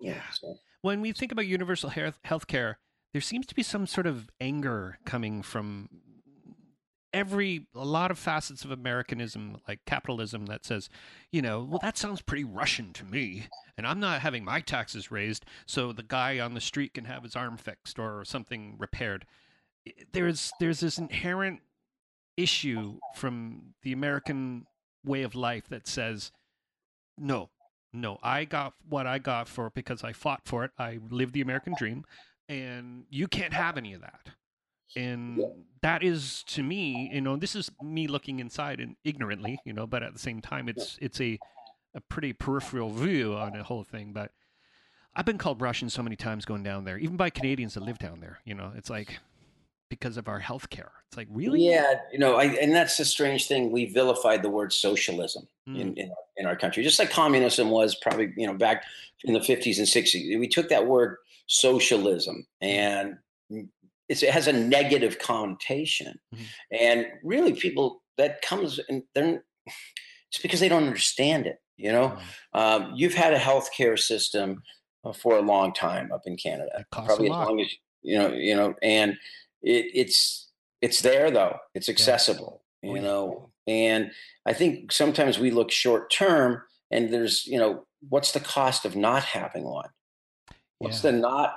[0.00, 0.22] Yeah.
[0.32, 0.56] So.
[0.80, 1.92] When we think about universal
[2.24, 2.78] health care,
[3.12, 5.88] there seems to be some sort of anger coming from
[7.12, 10.88] every a lot of facets of Americanism, like capitalism, that says,
[11.30, 13.46] you know, well, that sounds pretty Russian to me,
[13.76, 17.22] and I'm not having my taxes raised, so the guy on the street can have
[17.22, 19.26] his arm fixed or something repaired.
[20.12, 21.60] There's there's this inherent
[22.36, 24.66] issue from the American
[25.04, 26.32] way of life that says,
[27.18, 27.50] no,
[27.92, 30.70] no, I got what I got for because I fought for it.
[30.78, 32.04] I lived the American dream,
[32.48, 34.30] and you can't have any of that
[34.96, 35.46] and yeah.
[35.82, 39.86] that is to me you know this is me looking inside and ignorantly you know
[39.86, 41.06] but at the same time it's yeah.
[41.06, 41.38] it's a
[41.94, 44.30] a pretty peripheral view on the whole thing but
[45.14, 47.98] i've been called russian so many times going down there even by canadians that live
[47.98, 49.18] down there you know it's like
[49.88, 53.04] because of our health care it's like really yeah you know I, and that's the
[53.04, 55.78] strange thing we vilified the word socialism mm.
[55.78, 58.84] in, in, in our country just like communism was probably you know back
[59.24, 63.18] in the 50s and 60s we took that word socialism and
[64.20, 66.18] it has a negative connotation.
[66.34, 66.44] Mm-hmm.
[66.72, 71.58] And really, people that comes and they're it's because they don't understand it.
[71.76, 72.58] You know, mm-hmm.
[72.58, 74.62] um, you've had a healthcare system
[75.04, 77.68] uh, for a long time up in Canada, probably as long as
[78.02, 78.32] you know.
[78.32, 79.12] You know, and
[79.62, 81.56] it, it's it's there though.
[81.74, 82.62] It's accessible.
[82.82, 82.94] Yeah.
[82.94, 84.10] You know, and
[84.46, 88.96] I think sometimes we look short term, and there's you know, what's the cost of
[88.96, 89.90] not having one?
[90.78, 91.12] What's yeah.
[91.12, 91.54] the not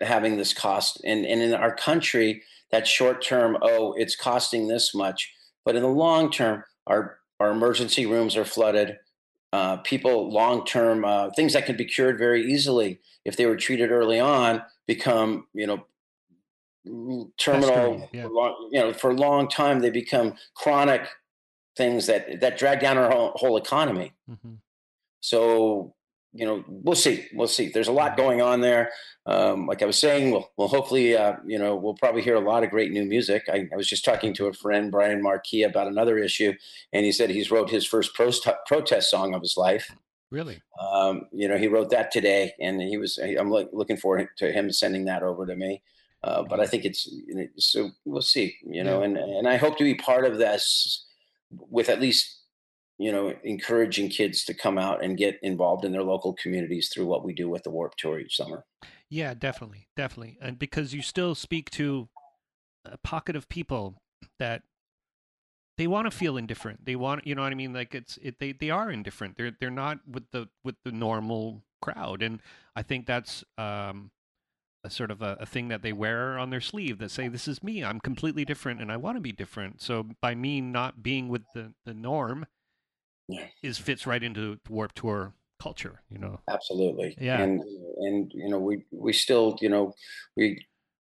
[0.00, 4.94] having this cost and, and in our country that short term oh it's costing this
[4.94, 5.32] much
[5.64, 8.98] but in the long term our our emergency rooms are flooded
[9.52, 13.56] uh, people long term uh, things that could be cured very easily if they were
[13.56, 15.86] treated early on become you know
[17.38, 18.26] terminal yeah.
[18.26, 21.08] long, you know for a long time they become chronic
[21.76, 24.54] things that that drag down our whole, whole economy mm-hmm.
[25.20, 25.95] so
[26.36, 27.26] you know, we'll see.
[27.32, 27.68] We'll see.
[27.68, 28.90] There's a lot going on there.
[29.24, 32.40] Um, like I was saying, we'll, we'll hopefully, uh, you know, we'll probably hear a
[32.40, 33.44] lot of great new music.
[33.48, 36.52] I, I, was just talking to a friend, Brian Marquis, about another issue,
[36.92, 39.90] and he said he's wrote his first prost- protest song of his life.
[40.30, 40.60] Really?
[40.80, 43.18] Um, you know, he wrote that today, and he was.
[43.18, 45.82] I'm looking forward to him sending that over to me.
[46.22, 47.08] Uh, but I think it's
[47.56, 47.90] so.
[48.04, 48.56] We'll see.
[48.64, 49.06] You know, yeah.
[49.06, 51.06] and and I hope to be part of this
[51.50, 52.35] with at least
[52.98, 57.06] you know, encouraging kids to come out and get involved in their local communities through
[57.06, 58.64] what we do with the Warped Tour each summer.
[59.10, 62.08] Yeah, definitely, definitely, and because you still speak to
[62.84, 64.02] a pocket of people
[64.38, 64.62] that
[65.78, 66.86] they want to feel indifferent.
[66.86, 67.72] They want, you know what I mean?
[67.72, 69.36] Like it's it, they they are indifferent.
[69.36, 72.40] They're they're not with the with the normal crowd, and
[72.74, 74.10] I think that's um,
[74.84, 77.46] a sort of a, a, thing that they wear on their sleeve that say, "This
[77.46, 77.84] is me.
[77.84, 81.42] I'm completely different, and I want to be different." So by me not being with
[81.54, 82.46] the the norm,
[83.28, 83.46] yeah.
[83.62, 86.00] is fits right into Warped Tour culture.
[86.10, 87.16] You know, absolutely.
[87.20, 87.62] Yeah, and
[87.98, 89.94] and you know we we still you know
[90.36, 90.64] we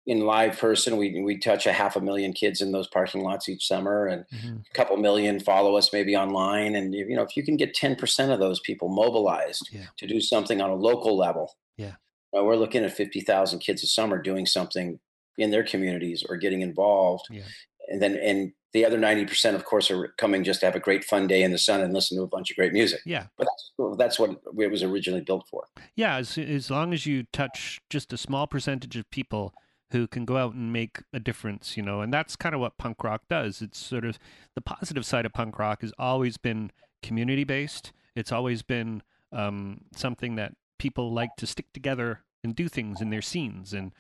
[0.07, 3.49] in live person we we touch a half a million kids in those parking lots
[3.49, 4.57] each summer and mm-hmm.
[4.57, 8.31] a couple million follow us maybe online and you know if you can get 10%
[8.31, 9.87] of those people mobilized yeah.
[9.97, 11.95] to do something on a local level yeah
[12.33, 15.01] you know, we're looking at 50,000 kids a summer doing something
[15.39, 17.45] in their communities or getting involved yeah.
[17.89, 21.05] and then and the other 90% of course are coming just to have a great
[21.05, 23.01] fun day in the sun and listen to a bunch of great music.
[23.07, 23.27] Yeah.
[23.39, 25.65] But that's, that's what it was originally built for.
[25.97, 29.55] Yeah as, as long as you touch just a small percentage of people
[29.91, 32.77] who can go out and make a difference you know and that's kind of what
[32.77, 33.63] punk rock does.
[33.63, 34.19] It's sort of
[34.55, 36.71] the positive side of punk rock has always been
[37.03, 42.69] community based it's always been um, something that people like to stick together and do
[42.69, 43.73] things in their scenes.
[43.73, 43.93] And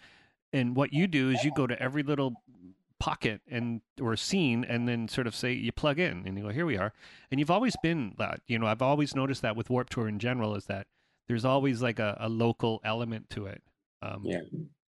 [0.53, 2.35] and what you do is you go to every little
[3.05, 6.49] pocket and or scene and then sort of say you plug in and you go
[6.49, 6.95] here we are.
[7.31, 10.19] And you've always been that you know i've always noticed that with warped tour in
[10.19, 10.87] general is that
[11.29, 13.63] there's always like a, a local element to it
[14.01, 14.41] um, yeah.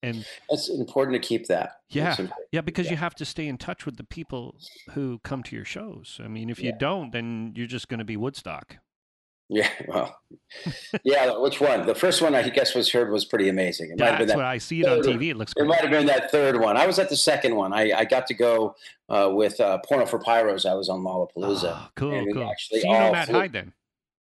[0.01, 1.82] and it's important to keep that.
[1.89, 2.15] Yeah.
[2.54, 2.91] Yeah because yeah.
[2.91, 4.56] you have to stay in touch with the people
[4.91, 6.21] who come to your shows.
[6.23, 8.78] I mean if you don't then you're just going to be woodstock
[9.49, 10.17] yeah, well,
[11.03, 11.38] yeah.
[11.38, 11.86] Which one?
[11.86, 13.91] The first one I guess was heard was pretty amazing.
[13.91, 15.29] It might have been that what I see it on TV.
[15.29, 15.53] It looks.
[15.53, 15.65] Great.
[15.65, 16.77] It might have been that third one.
[16.77, 17.73] I was at the second one.
[17.73, 18.75] I, I got to go
[19.10, 20.65] uh, with uh, Porno for Pyros.
[20.65, 21.73] I was on Lollapalooza.
[21.75, 22.49] Oh, cool, cool.
[22.49, 23.73] Actually, so you know Matt flew, Hyde then.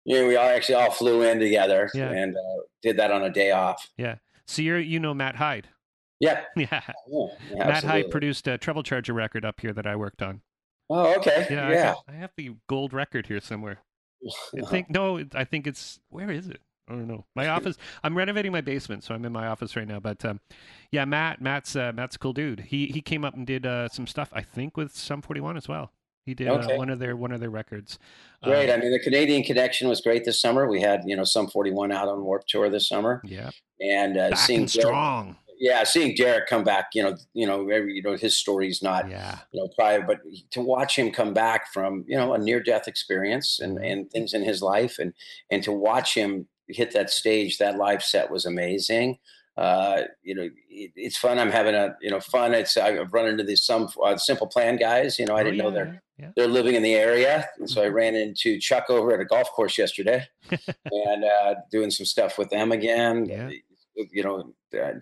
[0.05, 2.09] Yeah, we all actually all flew in together yeah.
[2.09, 3.89] and uh, did that on a day off.
[3.97, 4.15] Yeah.
[4.47, 5.67] So you're you know Matt Hyde.
[6.19, 6.41] Yeah.
[6.55, 6.81] Yeah.
[7.07, 10.41] yeah, yeah Matt Hyde produced a Treble Charger record up here that I worked on.
[10.89, 11.47] Oh, okay.
[11.49, 11.69] Yeah.
[11.69, 11.93] yeah.
[12.07, 13.79] I, I have the gold record here somewhere.
[14.57, 16.61] I think no, I think it's where is it?
[16.87, 17.25] I don't know.
[17.35, 17.77] My office.
[18.03, 19.99] I'm renovating my basement, so I'm in my office right now.
[19.99, 20.39] But um,
[20.91, 22.59] yeah, Matt, Matt's uh, Matt's a cool dude.
[22.61, 24.29] He he came up and did uh, some stuff.
[24.33, 25.91] I think with Sum 41 as well.
[26.25, 26.73] He did uh, okay.
[26.73, 27.97] uh, one of their one of their records.
[28.43, 28.69] Great.
[28.69, 30.67] Um, I mean, the Canadian connection was great this summer.
[30.67, 33.21] We had you know Sum 41 out on Warped Tour this summer.
[33.23, 33.49] Yeah.
[33.79, 38.01] And uh, seeing strong yeah, seeing Deryck come back, you know, you know, every, you
[38.01, 39.37] know, his story's not, yeah.
[39.51, 40.17] you know, private, but
[40.49, 43.85] to watch him come back from, you know, a near death experience and, mm-hmm.
[43.85, 45.13] and things in his life and,
[45.51, 49.19] and to watch him hit that stage, that live set was amazing.
[49.55, 51.37] Uh, you know, it, it's fun.
[51.37, 52.55] I'm having a, you know, fun.
[52.55, 55.57] It's, I've run into these, some uh, simple plan guys, you know, I oh, didn't
[55.57, 56.31] yeah, know they're, yeah.
[56.35, 57.47] they're living in the area.
[57.59, 57.95] And so I mm-hmm.
[57.95, 62.49] ran into Chuck over at a golf course yesterday and, uh, doing some stuff with
[62.49, 63.25] them again.
[63.25, 63.51] Yeah
[63.95, 64.93] you know, I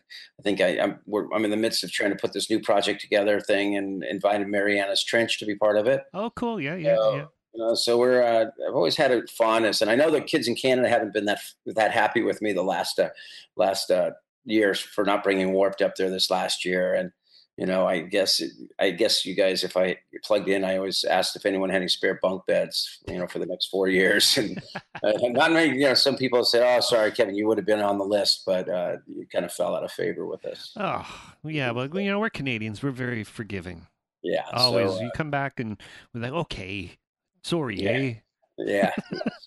[0.44, 3.02] think I, am I'm, I'm in the midst of trying to put this new project
[3.02, 6.04] together thing and invited Mariana's Trench to be part of it.
[6.14, 6.60] Oh, cool.
[6.60, 6.76] Yeah.
[6.76, 6.96] Yeah.
[6.96, 7.26] So, yeah.
[7.54, 10.48] You know, so we're, uh, I've always had a fondness and I know the kids
[10.48, 13.10] in Canada haven't been that, that happy with me the last, uh,
[13.56, 14.12] last, uh,
[14.46, 16.94] years for not bringing warped up there this last year.
[16.94, 17.12] And,
[17.60, 18.42] you know, I guess
[18.80, 21.90] I guess you guys, if I plugged in, I always asked if anyone had any
[21.90, 24.38] spare bunk beds, you know, for the next four years.
[24.50, 24.64] And
[25.04, 27.82] uh, not many, you know, some people said, "Oh, sorry, Kevin, you would have been
[27.82, 31.06] on the list, but uh, you kind of fell out of favor with us." Oh,
[31.44, 33.88] yeah, well, you know, we're Canadians; we're very forgiving.
[34.24, 34.90] Yeah, always.
[34.92, 35.82] So, uh, you come back and
[36.14, 36.98] we're like, "Okay,
[37.44, 38.14] sorry, yeah, eh?"
[38.58, 38.94] Yeah.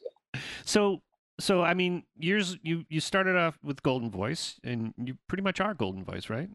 [0.65, 1.01] so,
[1.41, 5.61] so I mean, years you you started off with Golden Voice, and you pretty much
[5.61, 6.51] are Golden Voice, right?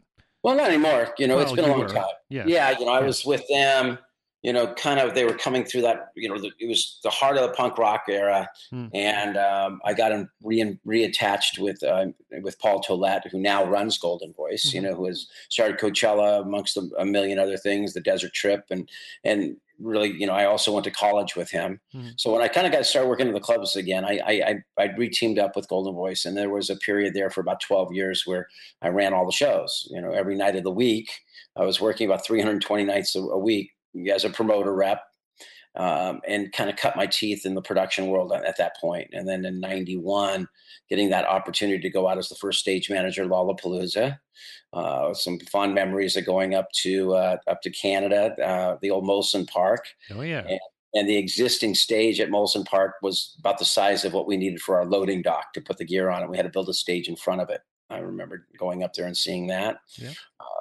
[0.48, 1.14] Well, not anymore.
[1.18, 1.90] You know, well, it's been a long were.
[1.90, 2.06] time.
[2.30, 2.46] Yeah.
[2.48, 2.80] Yeah.
[2.80, 3.06] You know, I yeah.
[3.06, 3.98] was with them,
[4.44, 7.10] you know, kind of, they were coming through that, you know, the, it was the
[7.10, 8.50] heart of the punk rock era.
[8.70, 8.88] Hmm.
[8.94, 12.06] And um, I got him re- reattached with, uh,
[12.42, 14.76] with Paul Tollett, who now runs Golden Voice, mm-hmm.
[14.78, 18.64] you know, who has started Coachella amongst a, a million other things, the desert trip.
[18.70, 18.90] And,
[19.26, 21.80] and really, you know, I also went to college with him.
[21.94, 22.10] Mm-hmm.
[22.18, 24.32] So when I kind of got started working in the clubs again, I, I,
[24.78, 27.62] I, I re-teamed up with Golden Voice, and there was a period there for about
[27.62, 28.48] 12 years where
[28.82, 29.88] I ran all the shows.
[29.92, 31.10] You know, every night of the week,
[31.56, 33.72] I was working about 320 nights a, a week
[34.12, 35.02] as a promoter rep.
[35.76, 39.12] Um, and kind of cut my teeth in the production world at that point.
[39.14, 40.48] And then in 91,
[40.90, 44.18] getting that opportunity to go out as the first stage manager, Lollapalooza.
[44.74, 49.06] Uh, some fond memories of going up to uh, up to Canada, uh, the old
[49.06, 49.86] Molson Park.
[50.12, 50.46] Oh yeah.
[50.48, 50.60] And,
[50.94, 54.62] and, the existing stage at Molson Park was about the size of what we needed
[54.62, 56.30] for our loading dock to put the gear on it.
[56.30, 57.62] We had to build a stage in front of it.
[57.90, 59.78] I remember going up there and seeing that.
[59.96, 60.12] Yeah.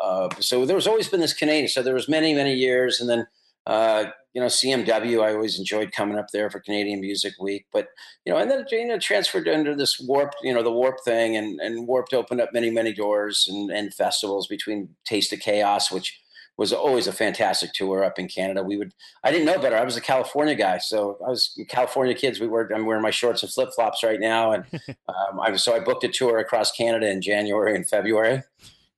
[0.02, 1.68] Uh, so there was always been this Canadian.
[1.68, 3.26] So there was many many years, and then
[3.66, 7.88] uh, you know, CMW, I always enjoyed coming up there for Canadian Music Week, but
[8.24, 11.36] you know, and then you know, transferred into this warp, you know, the warp thing,
[11.36, 15.90] and and warped opened up many many doors and, and festivals between Taste of Chaos,
[15.90, 16.20] which
[16.58, 18.62] was always a fantastic tour up in Canada.
[18.62, 19.76] We would, I didn't know better.
[19.76, 22.40] I was a California guy, so I was California kids.
[22.40, 24.64] We were, I'm wearing my shorts and flip flops right now, and
[25.08, 28.42] um, I was so I booked a tour across Canada in January and February,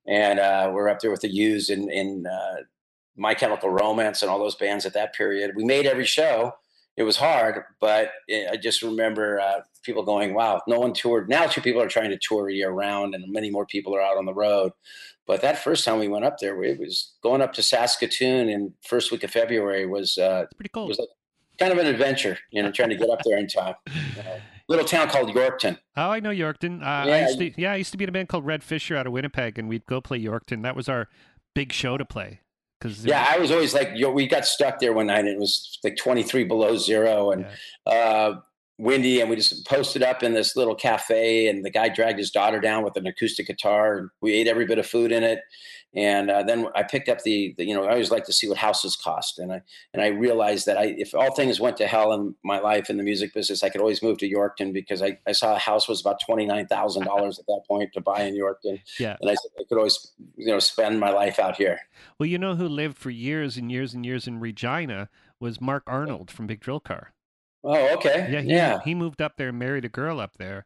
[0.07, 2.63] and uh, we're up there with the Used in in uh,
[3.19, 5.55] my Chemical Romance and all those bands at that period.
[5.55, 6.53] We made every show.
[6.97, 11.45] It was hard, but I just remember uh, people going, "Wow, no one toured." Now,
[11.45, 14.25] two people are trying to tour year round, and many more people are out on
[14.25, 14.73] the road.
[15.25, 18.73] But that first time we went up there, it was going up to Saskatoon in
[18.85, 20.87] first week of February was uh, pretty cool.
[20.87, 21.09] Was like
[21.59, 23.75] kind of an adventure, you know, trying to get up there in time.
[24.17, 25.77] You know, little town called Yorkton.
[25.97, 26.81] Oh, I know Yorkton.
[26.81, 28.63] Uh, yeah, I used to, yeah, I used to be in a band called Red
[28.63, 30.61] Fisher out of Winnipeg, and we'd go play Yorkton.
[30.61, 31.09] That was our
[31.55, 32.41] big show to play.
[32.81, 35.39] Cause yeah, I was always like, yo, we got stuck there one night and it
[35.39, 37.45] was like 23 below zero and
[37.85, 37.93] yeah.
[37.93, 38.39] uh,
[38.77, 39.19] windy.
[39.19, 42.61] And we just posted up in this little cafe and the guy dragged his daughter
[42.61, 43.97] down with an acoustic guitar.
[43.97, 45.41] And we ate every bit of food in it.
[45.95, 48.47] And uh, then I picked up the, the, you know, I always like to see
[48.47, 49.39] what houses cost.
[49.39, 49.61] And I,
[49.93, 52.97] and I realized that I, if all things went to hell in my life in
[52.97, 55.87] the music business, I could always move to Yorkton because I, I saw a house
[55.87, 56.69] was about $29,000
[57.39, 58.79] at that point to buy in Yorkton.
[58.99, 59.17] Yeah.
[59.19, 61.79] And I said, I could always, you know, spend my life out here.
[62.19, 65.83] Well, you know who lived for years and years and years in Regina was Mark
[65.87, 67.13] Arnold from Big Drill Car.
[67.63, 68.27] Oh, okay.
[68.31, 68.41] Yeah.
[68.41, 68.79] He, yeah.
[68.85, 70.65] He moved up there and married a girl up there.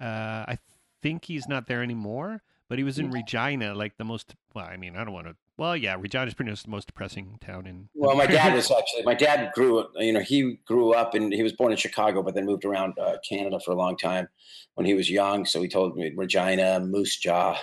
[0.00, 0.58] Uh, I
[1.00, 2.42] think he's not there anymore
[2.74, 4.34] but he was in Regina, like the most.
[4.52, 5.36] Well, I mean, I don't want to.
[5.56, 7.88] Well, yeah, Regina is pretty much the most depressing town in.
[7.94, 9.84] Well, my dad was actually my dad grew.
[9.94, 12.98] You know, he grew up and he was born in Chicago, but then moved around
[12.98, 14.26] uh, Canada for a long time
[14.74, 15.46] when he was young.
[15.46, 17.56] So he told me Regina, Moose Jaw,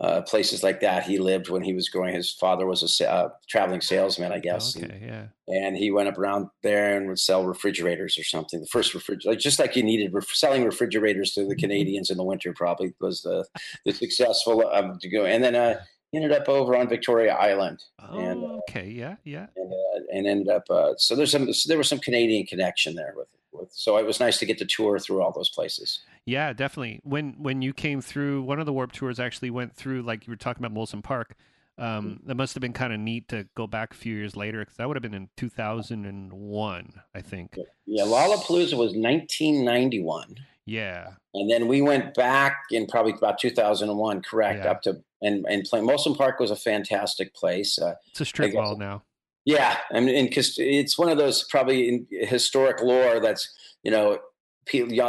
[0.00, 1.04] uh, places like that.
[1.04, 2.14] He lived when he was growing.
[2.14, 4.76] His father was a uh, traveling salesman, I guess.
[4.76, 5.26] Okay, and, yeah.
[5.48, 8.60] And he went up around there and would sell refrigerators or something.
[8.60, 12.24] The first refrigerator, just like you needed ref- selling refrigerators to the Canadians in the
[12.24, 13.46] winter, probably was the
[13.84, 15.24] the successful um, to go.
[15.24, 15.80] And then uh,
[16.14, 17.82] ended up over on Victoria Island.
[18.00, 19.46] Oh, and, okay, yeah, yeah.
[19.56, 20.64] And, uh, and ended up.
[20.68, 21.52] Uh, so there's some.
[21.52, 23.70] So there was some Canadian connection there with with.
[23.72, 26.00] So it was nice to get to tour through all those places.
[26.24, 27.00] Yeah, definitely.
[27.02, 30.30] When when you came through, one of the Warped Tours actually went through, like you
[30.30, 31.34] were talking about Molson Park.
[31.78, 32.26] Um, mm.
[32.26, 34.76] that must have been kind of neat to go back a few years later because
[34.76, 37.58] that would have been in 2001, I think.
[37.86, 40.36] Yeah, Lollapalooza was 1991.
[40.66, 44.64] Yeah, and then we went back in probably about 2001, correct?
[44.64, 44.70] Yeah.
[44.70, 45.80] Up to and and play.
[45.80, 47.78] Molson Park was a fantastic place.
[47.78, 49.02] Uh, it's a strip mall now.
[49.44, 53.48] Yeah, I mean, because it's one of those probably in historic lore that's
[53.82, 54.18] you know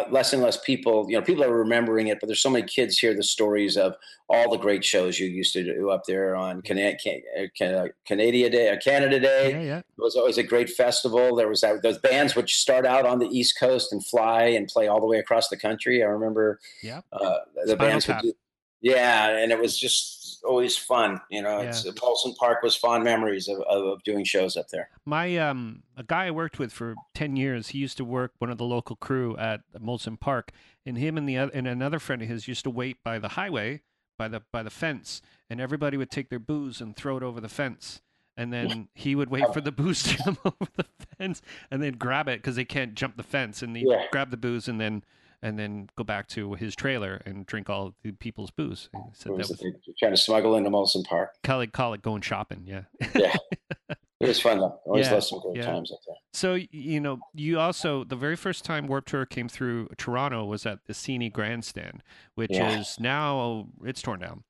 [0.09, 2.97] less and less people, you know, people are remembering it, but there's so many kids
[2.97, 3.95] hear the stories of
[4.27, 8.69] all the great shows you used to do up there on Can- Can- Canada Day,
[8.69, 9.51] uh, Canada Day.
[9.51, 9.77] Yeah, yeah.
[9.79, 11.35] It was always a great festival.
[11.35, 14.67] There was that, those bands which start out on the East Coast and fly and
[14.67, 16.01] play all the way across the country.
[16.01, 17.01] I remember yeah.
[17.11, 18.33] Uh, the Spinal bands would do,
[18.81, 21.21] yeah, and it was just always fun.
[21.29, 21.69] You know, yeah.
[21.69, 24.89] it's, Molson Park was fond memories of, of, doing shows up there.
[25.05, 28.49] My um, a guy I worked with for ten years, he used to work one
[28.49, 30.51] of the local crew at Molson Park,
[30.85, 33.81] and him and the and another friend of his used to wait by the highway,
[34.17, 37.41] by the by the fence, and everybody would take their booze and throw it over
[37.41, 38.01] the fence.
[38.35, 40.85] And then he would wait for the booze to come over the
[41.17, 43.61] fence, and then grab it because they can't jump the fence.
[43.61, 44.05] And he yeah.
[44.11, 45.03] grab the booze, and then
[45.43, 48.89] and then go back to his trailer and drink all the people's booze.
[48.93, 51.31] He said was that was trying to smuggle into Molson Park.
[51.43, 52.63] Call it, call it going shopping.
[52.65, 52.83] Yeah.
[53.13, 53.35] yeah.
[54.19, 54.79] It was fun though.
[54.85, 55.65] Always yeah, some great yeah.
[55.65, 56.15] times up there.
[56.31, 60.65] So you know, you also the very first time Warped Tour came through Toronto was
[60.65, 62.03] at the CNE Grandstand,
[62.35, 62.79] which yeah.
[62.79, 64.43] is now it's torn down.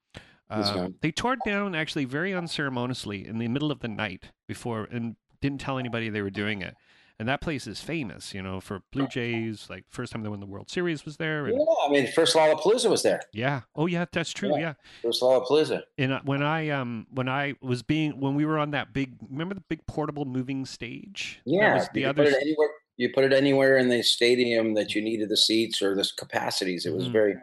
[0.47, 4.87] Uh, they tore it down actually very unceremoniously in the middle of the night before
[4.91, 6.75] and didn't tell anybody they were doing it.
[7.19, 9.67] And that place is famous, you know, for Blue Jays.
[9.69, 11.45] Like first time they won the World Series was there.
[11.45, 13.21] And, Yeah, I mean, first Lollapalooza was there.
[13.33, 13.61] yeah.
[13.75, 14.49] Oh yeah, that's true.
[14.51, 14.59] Yeah.
[14.59, 14.73] Yeah.
[15.03, 15.83] First Lollapalooza.
[15.97, 19.15] And uh, when I um when I was being when we were on that big
[19.29, 21.41] remember the big portable moving stage?
[21.45, 22.69] Yeah, was the you other put it anywhere.
[22.97, 26.85] You put it anywhere in the stadium that you needed the seats or the capacities.
[26.85, 27.11] It was Mhm.
[27.11, 27.35] very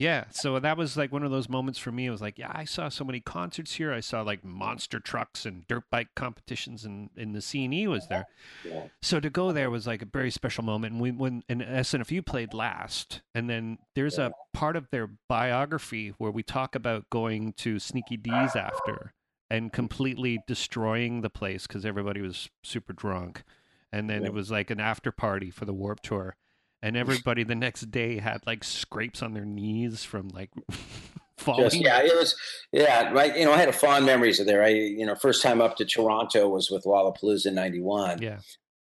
[0.00, 2.06] Yeah, so that was like one of those moments for me.
[2.06, 3.92] It was like, yeah, I saw so many concerts here.
[3.92, 7.88] I saw like monster trucks and dirt bike competitions, and and the C and E
[7.88, 8.26] was there.
[8.64, 8.82] yeah.
[9.02, 10.92] So to go there was like a very special moment.
[10.92, 16.14] And we when and SNFU played last, and then there's a part of their biography
[16.18, 19.14] where we talk about going to Sneaky Dee's after
[19.50, 23.42] and completely destroying the place because everybody was super drunk,
[23.90, 24.28] and then Yeah.
[24.28, 26.36] it was like an after party for the Warped Tour.
[26.82, 30.50] And everybody the next day had like scrapes on their knees from like
[31.36, 31.64] falling.
[31.64, 32.36] Just yeah, it was
[32.72, 33.10] yeah.
[33.12, 34.62] Right, you know, I had a fond memories of there.
[34.62, 38.22] I you know, first time up to Toronto was with Lollapalooza in '91.
[38.22, 38.38] Yeah.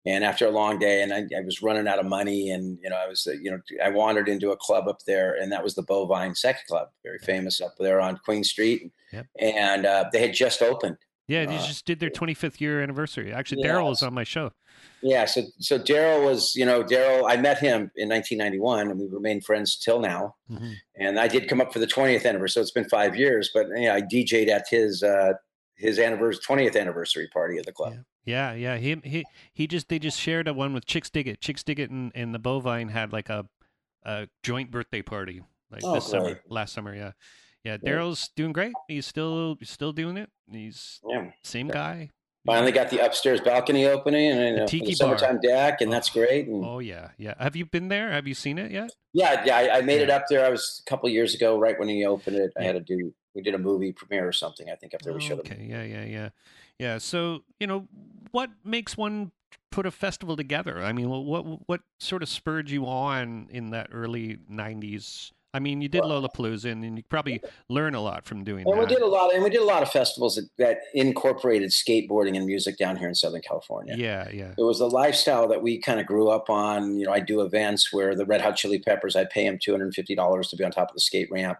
[0.08, 2.88] And after a long day, and I, I was running out of money, and you
[2.90, 5.74] know, I was you know, I wandered into a club up there, and that was
[5.74, 9.26] the Bovine Sex Club, very famous up there on Queen Street, Yep.
[9.40, 10.96] and uh, they had just opened.
[11.26, 13.32] Yeah, they Uh, just did their 25th year anniversary.
[13.32, 14.52] Actually, Yeah, Daryl was on my show.
[15.08, 17.24] Yeah, so so Daryl was, you know, Daryl.
[17.30, 20.34] I met him in 1991, and we remained friends till now.
[20.50, 20.74] Mhm.
[20.96, 23.50] And I did come up for the 20th anniversary, so it's been five years.
[23.54, 25.34] But yeah, I DJ'd at his uh,
[25.76, 27.94] his anniversary 20th anniversary party at the club.
[28.24, 28.76] Yeah, yeah.
[28.78, 31.38] He he he just they just shared a one with Chicks Diggit.
[31.40, 33.46] Chicks Diggit and, and the Bovine had like a
[34.04, 36.94] a joint birthday party like Oh, this summer, last summer.
[36.94, 37.12] Yeah,
[37.62, 37.76] yeah.
[37.80, 37.92] Yeah.
[37.92, 38.72] Daryl's doing great.
[38.88, 40.30] He's still still doing it.
[40.50, 41.74] He's Yeah, same Yeah.
[41.74, 42.10] guy.
[42.46, 45.92] Finally got the upstairs balcony opening and you uh, know, tiki the summertime deck, and
[45.92, 46.46] that's great.
[46.46, 47.34] And Oh yeah, yeah.
[47.38, 48.10] Have you been there?
[48.12, 48.90] Have you seen it yet?
[49.12, 50.44] yeah, yeah, I, I made it up there.
[50.44, 52.52] I was a couple years ago, right when he opened it.
[52.58, 53.12] I had to do.
[53.34, 54.68] We did a movie premiere or something.
[54.70, 55.52] I think up there we Oh, showed it.
[55.52, 55.66] okay.
[55.68, 56.28] Yeah, yeah, yeah,
[56.78, 56.98] yeah.
[56.98, 57.88] So you know,
[58.30, 59.32] what makes one
[59.70, 60.82] put a festival together?
[60.82, 65.32] I mean, what what what sort of spurred you on in that early '90s?
[65.54, 67.40] I mean, you did Lollapalooza, and, and you probably
[67.70, 68.88] learn a lot from doing And that.
[68.88, 72.36] we did a lot, and we did a lot of festivals that, that incorporated skateboarding
[72.36, 73.94] and music down here in Southern California.
[73.96, 76.98] yeah, yeah, It was the lifestyle that we kind of grew up on.
[76.98, 79.70] You know, I do events where the Red Hot Chili Peppers, I pay them two
[79.72, 81.58] hundred and fifty dollars to be on top of the skate ramp.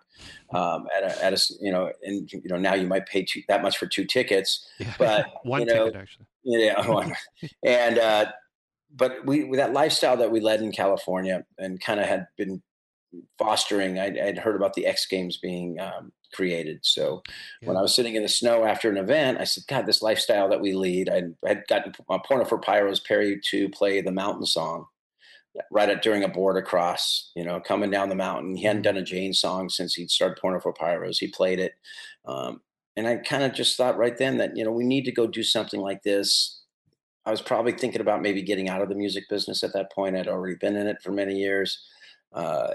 [0.52, 3.42] Um, at a, at a, you know, and you know now you might pay two,
[3.48, 4.68] that much for two tickets.
[4.78, 4.92] yeah.
[4.98, 6.26] But, one you know, ticket actually.
[6.44, 7.14] Yeah, one.
[7.64, 8.26] and uh,
[8.94, 12.62] but we that lifestyle that we led in California and kind of had been
[13.38, 13.98] fostering.
[13.98, 17.22] I'd, I'd heard about the X Games being um, created, so
[17.62, 20.48] when I was sitting in the snow after an event, I said, "God, this lifestyle
[20.48, 24.46] that we lead." I had gotten uh, Porno for Pyros Perry to play the mountain
[24.46, 24.86] song
[25.70, 28.56] right at during a board across, you know, coming down the mountain.
[28.56, 31.18] He hadn't done a Jane song since he'd started Porno for Pyros.
[31.18, 31.72] He played it.
[32.24, 32.60] Um,
[32.96, 35.26] and I kind of just thought right then that, you know, we need to go
[35.26, 36.62] do something like this.
[37.24, 40.16] I was probably thinking about maybe getting out of the music business at that point.
[40.16, 41.82] I'd already been in it for many years.
[42.32, 42.74] Uh,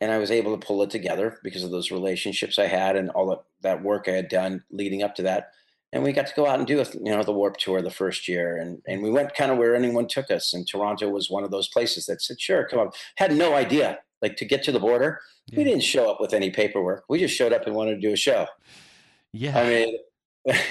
[0.00, 3.10] and I was able to pull it together because of those relationships I had and
[3.10, 5.52] all that, that work I had done leading up to that.
[5.92, 7.90] And we got to go out and do, a, you know, the Warped Tour the
[7.90, 10.54] first year, and and we went kind of where anyone took us.
[10.54, 13.98] And Toronto was one of those places that said, "Sure, come on." Had no idea,
[14.22, 15.20] like to get to the border.
[15.46, 15.58] Yeah.
[15.58, 17.06] We didn't show up with any paperwork.
[17.08, 18.46] We just showed up and wanted to do a show.
[19.32, 19.98] Yeah, I mean,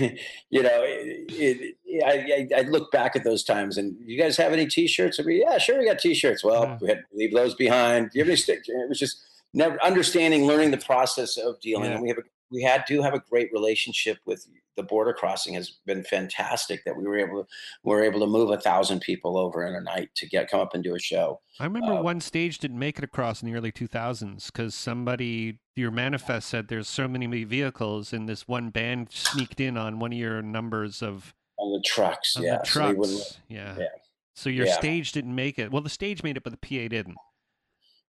[0.49, 4.35] you know, it, it, I, I, I look back at those times and you guys
[4.37, 5.19] have any t-shirts?
[5.19, 5.77] I mean, yeah, sure.
[5.79, 6.43] We got t-shirts.
[6.43, 6.77] Well, Yeah.
[6.81, 8.11] we had to leave those behind.
[8.11, 8.61] Do you have any stick?
[8.65, 9.21] It was just
[9.53, 11.85] never understanding, learning the process of dealing.
[11.85, 11.93] Yeah.
[11.93, 14.45] And we have, a, we had to have a great relationship with
[14.75, 17.49] the border crossing has been fantastic that we were able to,
[17.83, 20.61] we were able to move a thousand people over in a night to get, come
[20.61, 21.41] up and do a show.
[21.59, 25.59] I remember uh, one stage didn't make it across in the early 2000s because somebody,
[25.75, 30.13] your manifest said there's so many vehicles, and this one band sneaked in on one
[30.13, 32.37] of your numbers of, On the trucks.
[32.37, 32.59] of yeah.
[32.59, 33.39] the so trucks.
[33.49, 33.75] yeah.
[33.77, 33.85] yeah.
[34.33, 34.73] So your Yeah.
[34.77, 35.71] stage didn't make it.
[35.71, 37.17] Well, the stage made it, but the PA didn't.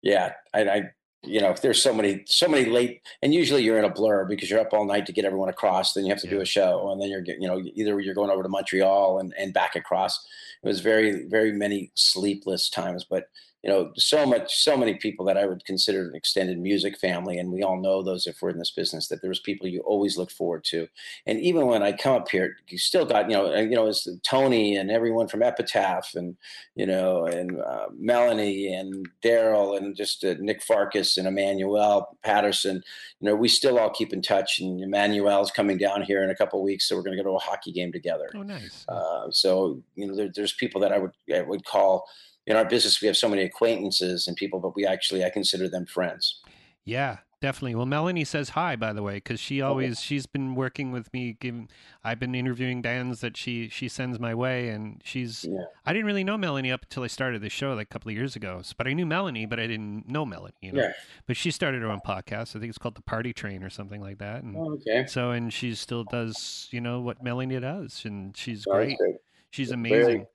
[0.03, 0.81] yeah I, I
[1.23, 4.49] you know there's so many so many late and usually you're in a blur because
[4.49, 6.89] you're up all night to get everyone across then you have to do a show
[6.91, 10.25] and then you're you know either you're going over to montreal and, and back across.
[10.63, 13.25] It was very very many sleepless times but
[13.63, 17.37] you know so much so many people that i would consider an extended music family
[17.37, 20.17] and we all know those if we're in this business that there's people you always
[20.17, 20.87] look forward to
[21.25, 24.07] and even when i come up here you still got you know you know it's
[24.23, 26.37] tony and everyone from epitaph and
[26.79, 32.81] you know, and uh, Melanie and Daryl and just uh, Nick Farkas and Emmanuel Patterson.
[33.19, 34.61] You know, we still all keep in touch.
[34.61, 37.29] And Emmanuel's coming down here in a couple of weeks, so we're going to go
[37.31, 38.29] to a hockey game together.
[38.33, 38.85] Oh, nice.
[38.87, 42.07] Uh, so you know, there, there's people that I would I would call
[42.49, 42.99] in our business.
[42.99, 46.41] We have so many acquaintances and people, but we actually I consider them friends.
[46.83, 47.75] Yeah, definitely.
[47.75, 49.69] Well, Melanie says hi, by the way, because she oh.
[49.69, 51.37] always she's been working with me.
[51.39, 51.69] Giving,
[52.03, 55.45] I've been interviewing bands that she she sends my way, and she's.
[55.47, 55.65] Yeah.
[55.85, 58.17] I didn't really know Melanie up until I started the show like a couple of
[58.17, 58.61] years ago.
[58.75, 60.55] But I knew Melanie, but I didn't know Melanie.
[60.61, 60.81] You know?
[60.81, 60.93] Yeah.
[61.27, 62.55] But she started her own podcast.
[62.55, 64.41] I think it's called the Party Train or something like that.
[64.43, 65.05] And Oh, okay.
[65.07, 68.97] so, and she still does, you know, what Melanie does, and she's Very great.
[68.97, 69.15] good.
[69.51, 70.27] She's Very- amazing.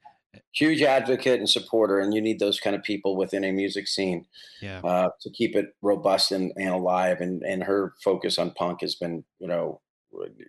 [0.55, 4.27] Huge advocate and supporter, and you need those kind of people within a music scene
[4.61, 4.81] Yeah.
[4.85, 7.21] uh, to keep it robust and, and alive.
[7.21, 9.81] And and her focus on punk has been, you know,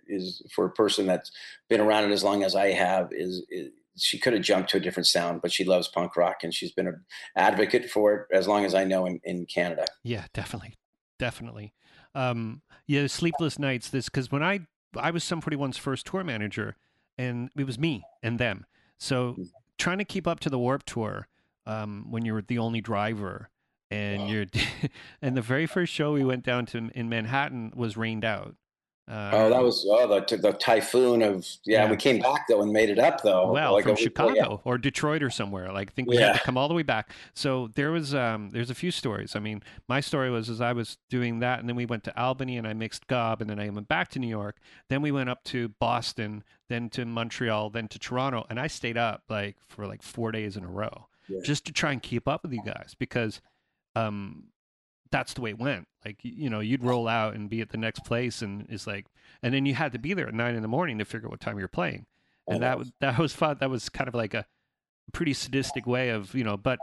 [0.06, 1.30] is for a person that's
[1.68, 3.08] been around it as long as I have.
[3.12, 6.36] Is, is she could have jumped to a different sound, but she loves punk rock,
[6.42, 9.86] and she's been an advocate for it as long as I know in, in Canada.
[10.04, 10.74] Yeah, definitely,
[11.18, 11.72] definitely.
[12.14, 13.90] Um, yeah, sleepless nights.
[13.90, 14.60] This because when I
[14.96, 16.76] I was Sum 41's first tour manager,
[17.18, 18.66] and it was me and them.
[18.98, 19.50] So Mhm.
[19.78, 21.28] Trying to keep up to the Warp Tour
[21.66, 23.50] um, when you're the only driver,
[23.90, 24.46] and you're
[25.22, 28.54] and the very first show we went down to in Manhattan was rained out.
[29.08, 31.84] Uh, Oh, that was oh the the typhoon of yeah.
[31.84, 31.90] Yeah.
[31.90, 33.52] We came back though and made it up though.
[33.52, 34.46] well like from week- Chicago yeah.
[34.64, 35.72] or Detroit or somewhere.
[35.72, 37.10] Like I think we had to come all the way back.
[37.34, 39.36] So there was um there's a few stories.
[39.36, 42.20] I mean, my story was as I was doing that, and then we went to
[42.20, 44.56] Albany and I mixed gob, and then I went back to New York.
[44.88, 48.96] Then we went up to Boston, then to Montreal, then to Toronto, and I stayed
[48.98, 51.40] up like for like four days in a row Yeah.
[51.44, 53.40] just to try and keep up with you guys because
[53.94, 54.48] um
[55.10, 55.88] that's the way it went.
[56.04, 59.06] Like you know, you'd roll out and be at the next place, and it's like,
[59.42, 61.32] and then you had to be there at nine in the morning to figure out
[61.32, 62.06] what time you're playing
[62.48, 63.56] and that was that was fun.
[63.60, 64.46] That was kind of like a
[65.12, 66.56] pretty sadistic way of you know.
[66.56, 66.78] But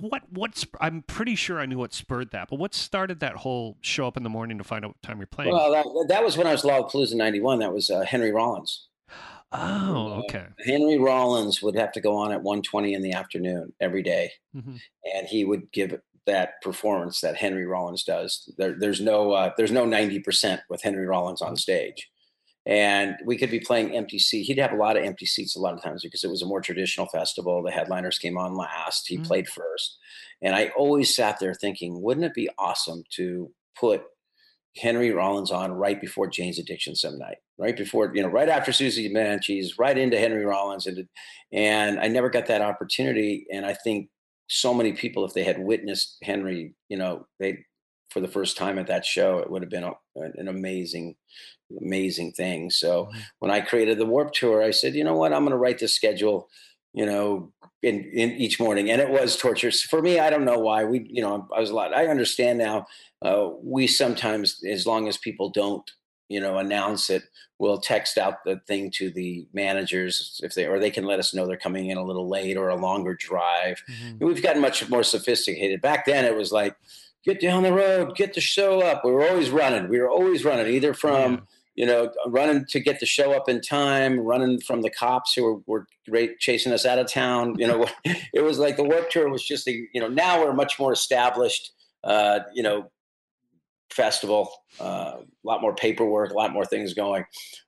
[0.00, 2.48] what what's I'm pretty sure I knew what spurred that.
[2.50, 5.18] But what started that whole show up in the morning to find out what time
[5.18, 5.52] you're playing?
[5.52, 7.58] Well, that, that was when I was Lollapalooza '91.
[7.58, 8.88] That was uh, Henry Rollins.
[9.52, 10.46] oh, okay.
[10.64, 14.76] Henry Rollins would have to go on at 1:20 in the afternoon every day, hmm
[15.14, 18.50] and he would give that performance that Henry Rollins does.
[18.56, 22.10] There, there's no uh, there's no 90% with Henry Rollins on stage.
[22.66, 24.48] And we could be playing empty seats.
[24.48, 26.46] He'd have a lot of empty seats a lot of times because it was a
[26.46, 27.62] more traditional festival.
[27.62, 29.06] The headliners came on last.
[29.06, 29.26] He Mhm.
[29.26, 29.98] played first.
[30.40, 34.04] And I always sat there thinking, wouldn't it be awesome to put
[34.78, 38.72] Henry Rollins on right before Jane's Addiction some night, right before, you know, right after
[38.72, 40.86] Susie Manchies, right into Henry Rollins.
[40.86, 41.06] And,
[41.52, 43.46] and I never got that opportunity.
[43.52, 44.08] And I think
[44.48, 47.64] so many people, if they had witnessed Henry, you know, they,
[48.10, 51.16] for the first time at that show, it would have been a, an amazing,
[51.80, 52.70] amazing thing.
[52.70, 53.22] So Mhm.
[53.40, 55.78] when I created the Warped Tour, I said, you know what, I'm going to write
[55.78, 56.48] this schedule,
[56.92, 58.90] you know, in, in each morning.
[58.90, 60.18] And it was torture for me.
[60.18, 62.86] I don't know why we, you know, I was a lot, I understand now.
[63.22, 65.90] Uh, we sometimes, as long as people don't,
[66.28, 67.22] you know, announce it,
[67.58, 71.34] we'll text out the thing to the managers if they, or they can let us
[71.34, 73.82] know they're coming in a little late or a longer drive.
[73.90, 74.20] Mhm.
[74.20, 75.80] We've gotten much more sophisticated.
[75.80, 76.74] Back then, it was like,
[77.24, 79.04] get down the road, get the show up.
[79.04, 79.88] We were always running.
[79.88, 81.40] We were always running, either from, Yeah.
[81.76, 85.44] you know, running to get the show up in time, running from the cops who
[85.44, 87.54] were, were great chasing us out of town.
[87.58, 87.86] You know,
[88.34, 90.92] it was like the Warped Tour was just a, you know, now we're much more
[90.92, 91.72] established,
[92.02, 92.90] uh, you know,
[93.90, 97.24] festival, uh, a lot more paperwork, a lot more things going.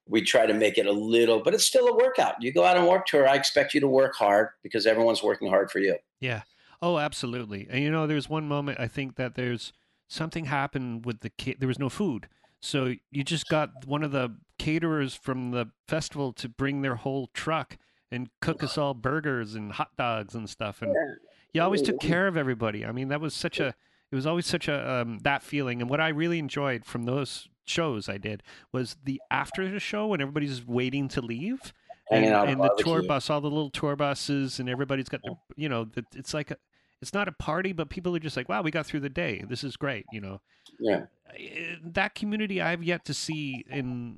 [0.09, 2.35] We try to make it a little, but it's still a workout.
[2.41, 5.49] You go out on Warped Tour, I expect you to work hard because everyone's working
[5.49, 5.97] hard for you.
[6.21, 6.43] Yeah.
[6.83, 7.67] Oh, absolutely.
[7.71, 9.73] And you know, there's one moment I think that there's
[10.09, 12.29] something happened with the ca- there was no food.
[12.61, 17.29] So you just got one of the caterers from the festival to bring their whole
[17.35, 17.77] truck
[18.11, 20.95] and cook us all burgers and hot dogs and stuff and
[21.57, 22.85] you always took care of everybody.
[22.85, 23.75] I mean, that was such a
[24.11, 27.49] it was always such a um, that feeling and what I really enjoyed from those
[27.65, 28.43] shows I did
[28.73, 31.73] was the after the show when everybody's waiting to leave
[32.11, 35.69] and, and the tour bus, all the little tour buses, and everybody's got their, you
[35.69, 36.57] know, it's like a,
[37.03, 39.45] it's not a party, but people are just like, wow, we got through the day.
[39.49, 40.41] This is great, you know.
[40.79, 41.07] Yeah.
[41.83, 44.17] That community I've yet to see in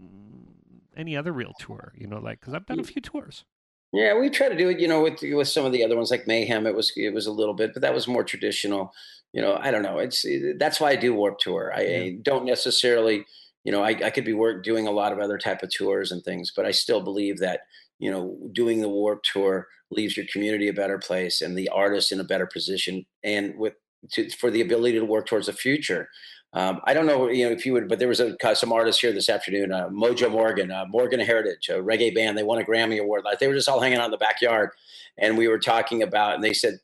[0.96, 3.44] any other real tour, you know, like because I've done a few tours.
[3.92, 6.10] Yeah, we try to do it, you know, with with some of the other ones
[6.10, 6.66] like Mayhem.
[6.66, 8.92] It was it was a little bit, but that was more traditional.
[9.32, 9.98] You know, I don't know.
[9.98, 10.24] It's
[10.58, 11.72] that's why I do Warped Tour.
[11.74, 12.10] I, Yeah.
[12.22, 13.24] don't necessarily,
[13.64, 16.12] you know, I, I could be work doing a lot of other type of tours
[16.12, 17.60] and things, but I still believe that
[17.98, 22.12] you know doing the Warped Tour leaves your community a better place and the artist
[22.12, 23.74] in a better position, and with
[24.12, 26.08] to, for the ability to work towards the future.
[26.54, 29.00] Um, I don't know, you know, if you would, but there was a some artists
[29.00, 32.38] here this afternoon, uh, Mojo Morgan, uh, Morgan Heritage, a reggae band.
[32.38, 33.24] They won a Grammy award.
[33.24, 34.70] Like they were just all hanging out in the backyard,
[35.18, 36.80] and we were talking about, and they said,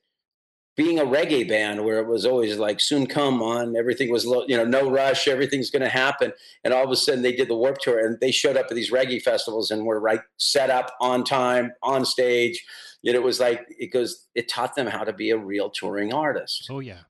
[0.76, 4.56] being a reggae band where it was always like soon come on, everything was you
[4.56, 6.32] know, no rush, everything's going to happen,
[6.64, 8.74] and all of a sudden they did the Warped Tour, and they showed up at
[8.74, 12.62] these reggae festivals and were right set up on time on stage.
[13.02, 16.12] Yet it was like it goes, it taught them how to be a real touring
[16.12, 17.00] artist Oh yeah,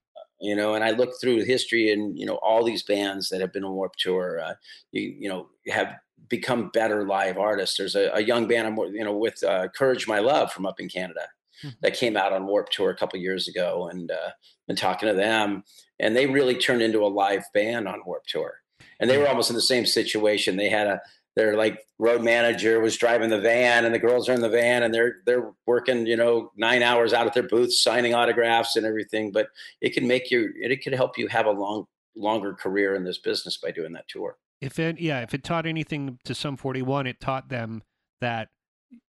[0.44, 3.52] you know, and I look through history and, you know, all these bands that have
[3.52, 4.54] been on Warped Tour, uh,
[4.92, 5.94] you, you know, have
[6.28, 7.76] become better live artists.
[7.76, 10.80] There's a, a young band I'm, you know, with uh, Courage My Love from up
[10.80, 11.26] in Canada
[11.64, 11.70] mm-hmm.
[11.82, 14.30] that came out on Warped Tour a couple years ago and uh,
[14.66, 15.64] been talking to them
[15.98, 18.54] and they really turned into a live band on Warped Tour.
[19.00, 20.56] And they were almost in the same situation.
[20.56, 21.00] They had a,
[21.36, 24.82] their like road manager was driving the van and the girls are in the van
[24.82, 28.86] and they're they're working you know nine hours out at their booths signing autographs and
[28.86, 29.32] everything.
[29.32, 29.48] But
[29.80, 33.18] it can make you it could help you have a long longer career in this
[33.18, 34.36] business by doing that tour.
[34.60, 37.82] If it yeah if it taught anything to Sum 41 it taught them
[38.20, 38.48] that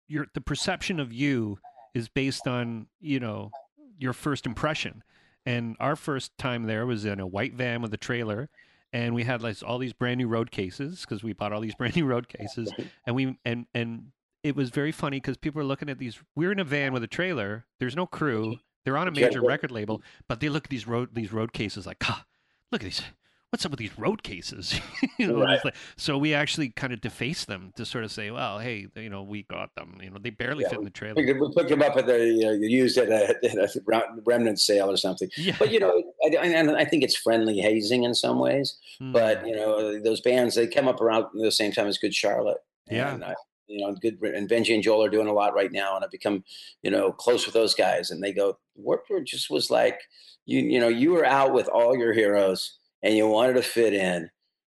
[0.07, 1.59] your the perception of you
[1.93, 3.51] is based on you know
[3.97, 5.03] your first impression.
[5.47, 8.49] And our first time there was in a white van with a trailer
[8.95, 11.75] and we had like all these brand new road cases because we bought all these
[11.79, 12.71] brand new road cases
[13.05, 16.51] and we and and it was very funny because people were looking at these we're
[16.51, 20.01] in a van with a trailer there's no crew they're on a major record label
[20.29, 22.25] but they look at these road these road cases like ah,
[22.71, 23.01] look at these
[23.55, 24.77] what's up with these road cases?
[25.17, 25.63] you know, right.
[25.63, 29.09] like, so we actually kind of deface them to sort of say, well, hey, you
[29.09, 29.97] know, we got them.
[30.03, 31.15] You know, they barely yeah, fit in the trailer.
[31.15, 34.59] We, we picked them up at the you know, used at a, at a, remnant
[34.59, 35.29] sale or something.
[35.37, 35.55] Yeah.
[35.57, 38.77] But you know, I, I, I think it's friendly hazing in some ways.
[39.01, 39.13] Mm.
[39.13, 42.59] But you know, those bands they come up around the same time as Good Charlotte.
[42.91, 43.13] Yeah.
[43.13, 43.35] And, I,
[43.67, 46.11] you know, good and Benji and Joel are doing a lot right now, and I've
[46.11, 46.43] become,
[46.83, 48.11] you know, close with those guys.
[48.11, 50.01] And they go, Warped Tour just was like,
[50.45, 53.93] you, you know, you were out with all your heroes and you wanted to fit
[53.93, 54.29] in,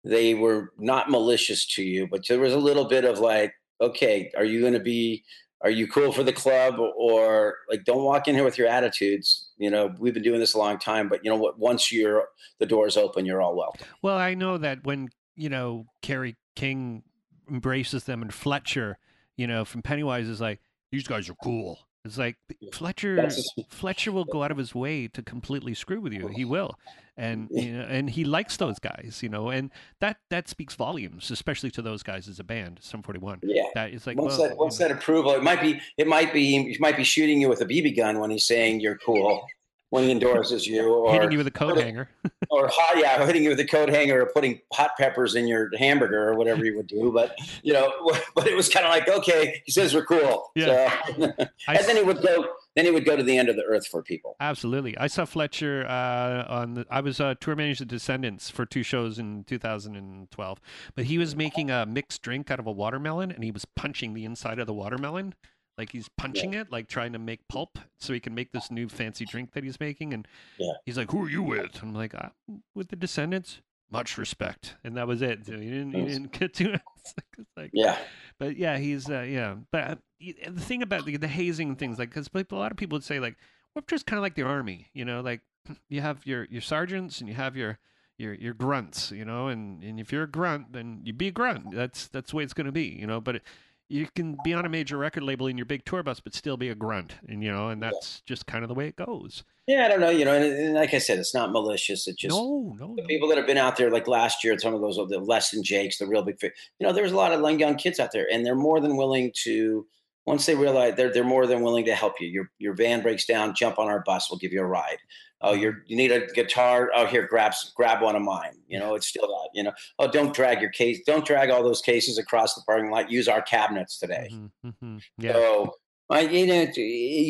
[0.04, 4.30] they were not malicious to you, but there was a little bit of like, okay,
[4.36, 5.24] are you going to be,
[5.62, 9.50] are you cool for the club or like, don't walk in here with your attitudes.
[9.56, 11.58] You know, we've been doing this a long time, but you know what?
[11.58, 12.28] Once you're
[12.60, 13.86] the doors open, you're all welcome.
[14.02, 17.02] Well, I know that when, you know, Kerry King
[17.50, 18.98] embraces them and Fletcher,
[19.36, 20.60] you know, from Pennywise is like,
[20.92, 21.78] these guys are cool.
[22.04, 22.36] It's like
[22.72, 23.28] Fletcher.
[23.68, 26.28] Fletcher will go out of his way to completely screw with you.
[26.28, 26.78] He will,
[27.16, 29.70] and you know, and he likes those guys, you know, and
[30.00, 32.78] that that speaks volumes, especially to those guys as a band.
[32.80, 33.40] Sum Forty One.
[33.42, 36.32] Yeah, that is like once well, that once that approval, it might be it might
[36.32, 39.46] be he might be shooting you with a BB gun when he's saying you're cool
[39.90, 42.08] when he endorses you, or hitting you with a coat hanger,
[42.50, 45.70] or hot, yeah, hitting you with a coat hanger, or putting hot peppers in your
[45.76, 47.10] hamburger, or whatever he would do.
[47.12, 47.92] But you know,
[48.34, 51.00] but it was kind of like, okay, he says we're cool, yeah.
[51.18, 51.32] So,
[51.68, 53.86] and then he would go, then he would go to the end of the earth
[53.86, 54.36] for people.
[54.40, 56.74] Absolutely, I saw Fletcher uh, on.
[56.74, 60.60] The, I was uh, tour manager of Descendents for two shows in 2012,
[60.94, 64.14] but he was making a mixed drink out of a watermelon, and he was punching
[64.14, 65.34] the inside of the watermelon
[65.78, 66.62] like he's punching yeah.
[66.62, 69.62] it, like trying to make pulp so he can make this new fancy drink that
[69.62, 70.12] he's making.
[70.12, 70.26] And
[70.58, 70.72] yeah.
[70.84, 72.30] he's like, "Who are you with?" I'm like, uh,
[72.74, 73.62] "With the Descendents.
[73.90, 75.46] Much respect, and that was it.
[75.46, 76.82] So he didn't, he didn't get to it.
[76.98, 77.96] It's like, it's like, yeah,
[78.38, 79.54] but yeah, he's uh, yeah.
[79.72, 82.96] But uh, the thing about the, the hazing things, like, because a lot of people
[82.96, 83.36] would say like,
[83.74, 85.40] "We're just kind of like the army," you know, like
[85.88, 87.78] you have your your sergeants and you have your
[88.18, 91.32] your your grunts, you know, and and if you're a grunt, then you be a
[91.32, 91.70] grunt.
[91.74, 93.22] That's that's the way it's going to be, you know.
[93.22, 93.42] But it,
[93.88, 96.56] you can be on a major record label in your big tour bus, but still
[96.56, 99.44] be a grunt, and you know, and that's just kind of the way it goes.
[99.66, 102.06] Yeah, I don't know, you know, and, and like I said, it's not malicious.
[102.06, 103.06] It just no, no, the no.
[103.06, 105.50] people that have been out there, like last year, some of those oh, the less
[105.50, 108.26] than Jakes, the real big, you know, there's a lot of young kids out there,
[108.30, 109.86] and they're more than willing to.
[110.26, 112.28] Once they realize they're they're more than willing to help you.
[112.28, 114.98] Your your van breaks down, jump on our bus, we'll give you a ride
[115.40, 116.90] oh you're you need a guitar?
[116.94, 118.54] Oh here grab grab one of mine.
[118.68, 119.72] You know it's still that you know.
[119.98, 123.10] Oh don't drag your case don't drag all those cases across the parking lot.
[123.10, 124.28] Use our cabinets today.
[124.32, 124.98] Mm-hmm, mm-hmm.
[125.18, 125.32] Yeah.
[125.32, 125.74] so
[126.10, 126.66] I, you know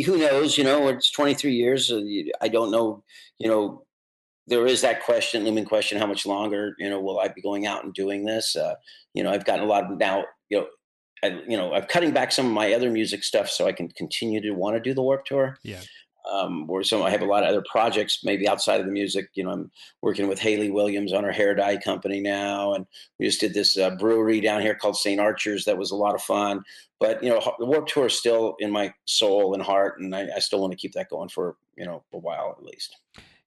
[0.04, 1.92] who knows you know it's 23 years
[2.40, 3.02] i don't know
[3.38, 3.84] you know
[4.46, 7.66] there is that question looming question how much longer you know will i be going
[7.66, 8.54] out and doing this?
[8.54, 8.74] Uh,
[9.14, 10.66] you know i've gotten a lot of now you know
[11.24, 13.88] I, you know i'm cutting back some of my other music stuff so i can
[13.88, 15.58] continue to want to do the warped tour.
[15.64, 15.80] Yeah
[16.30, 19.30] um, or so I have a lot of other projects maybe outside of the music.
[19.34, 19.70] You know, I'm
[20.02, 22.86] working with Hayley Williams on her hair dye company now, and
[23.18, 25.20] we just did this uh, brewery down here called St.
[25.20, 26.62] Archer's that was a lot of fun.
[27.00, 30.28] But you know, the Warped Tour is still in my soul and heart, and I,
[30.36, 32.96] I still want to keep that going for you know a while at least.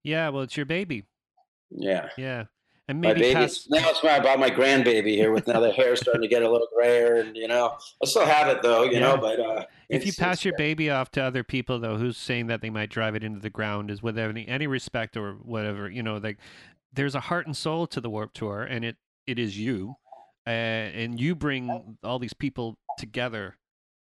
[0.04, 1.06] Yeah, well, it's your baby.
[1.70, 2.10] Yeah.
[2.18, 2.46] Yeah
[2.92, 5.96] and maybe my baby, now it's my, about my grandbaby here with now the hair
[5.96, 8.94] starting to get a little grayer and you know i still have it though you
[8.94, 9.00] yeah.
[9.00, 12.48] know but uh, if you pass your baby off to other people though who's saying
[12.48, 15.90] that they might drive it into the ground is with any any respect or whatever
[15.90, 16.38] you know like
[16.92, 19.96] there's a heart and soul to the warped tour and it it is you
[20.46, 23.58] uh, and you bring all these people together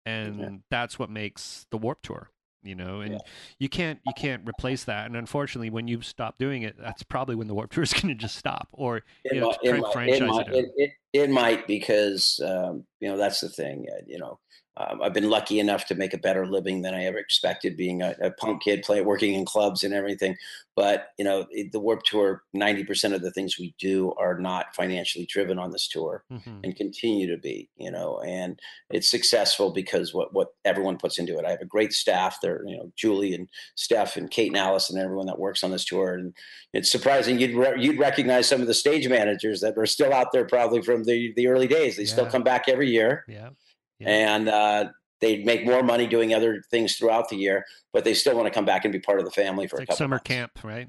[0.05, 0.49] and yeah.
[0.71, 2.31] that's what makes the warped tour
[2.67, 3.19] you know and yeah.
[3.59, 7.35] you can't you can't replace that and unfortunately when you stop doing it that's probably
[7.35, 9.81] when the warped tour is going to just stop or it you know might, it,
[9.81, 14.03] might, it, might, it, it, it, might because um, you know that's the thing uh,
[14.07, 14.39] you know
[14.79, 18.03] um, I've been lucky enough to make a better living than I ever expected, being
[18.03, 20.37] a, a punk kid, play working in clubs and everything.
[20.75, 24.39] But you know, it, the Warped Tour, ninety percent of the things we do are
[24.39, 26.59] not financially driven on this tour, mm-hmm.
[26.63, 27.71] and continue to be.
[27.79, 28.61] You know, and
[28.91, 31.47] it's successful because what what everyone puts into it.
[31.47, 32.39] I have a great staff.
[32.43, 35.71] There, you know, Julie and Steph and Kate and Alice and everyone that works on
[35.71, 36.13] this tour.
[36.13, 36.35] And
[36.75, 40.33] it's surprising you'd re- you'd recognize some of the stage managers that are still out
[40.33, 41.97] there, probably from the the early days.
[41.97, 42.13] They yeah.
[42.13, 43.25] still come back every year.
[43.29, 43.51] Yeah
[43.99, 44.37] yeah.
[44.37, 44.89] and uh,
[45.21, 48.53] they make more money doing other things throughout the year, but they still want to
[48.53, 50.25] come back and be part of the family for it's a couple summer months.
[50.25, 50.89] camp, right?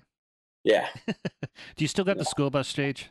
[0.63, 0.87] Yeah.
[1.07, 1.15] Do
[1.77, 2.23] you still got yeah.
[2.23, 3.09] the school bus stage?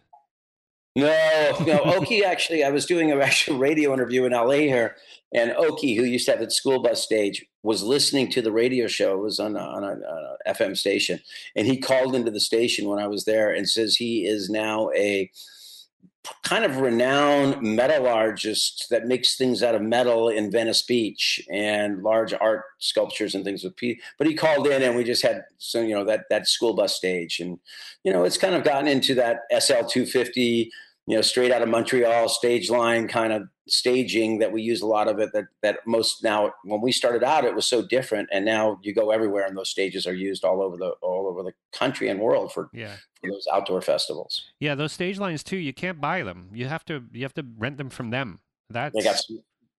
[0.96, 1.80] No, no.
[1.84, 4.96] Oki actually, I was doing a actual radio interview in LA here,
[5.32, 8.86] and Oki, who used to have the school bus stage, was listening to the radio
[8.86, 9.12] show.
[9.12, 11.20] It was on a, on a, on a FM station,
[11.54, 14.90] and he called into the station when I was there and says he is now
[14.96, 15.30] a
[16.42, 22.32] kind of renowned metallurgist that makes things out of metal in Venice Beach and large
[22.32, 24.00] art sculptures and things with Pete.
[24.18, 26.94] But he called in and we just had so you know that that school bus
[26.94, 27.58] stage and
[28.04, 30.70] you know it's kind of gotten into that SL two fifty
[31.06, 34.86] you know, straight out of Montreal stage line kind of staging that we use a
[34.86, 38.28] lot of it that that most now when we started out it was so different
[38.32, 41.42] and now you go everywhere and those stages are used all over the all over
[41.42, 42.94] the country and world for, yeah.
[43.20, 44.40] for those outdoor festivals.
[44.60, 46.50] Yeah, those stage lines too, you can't buy them.
[46.52, 48.40] You have to you have to rent them from them.
[48.68, 49.20] That's they got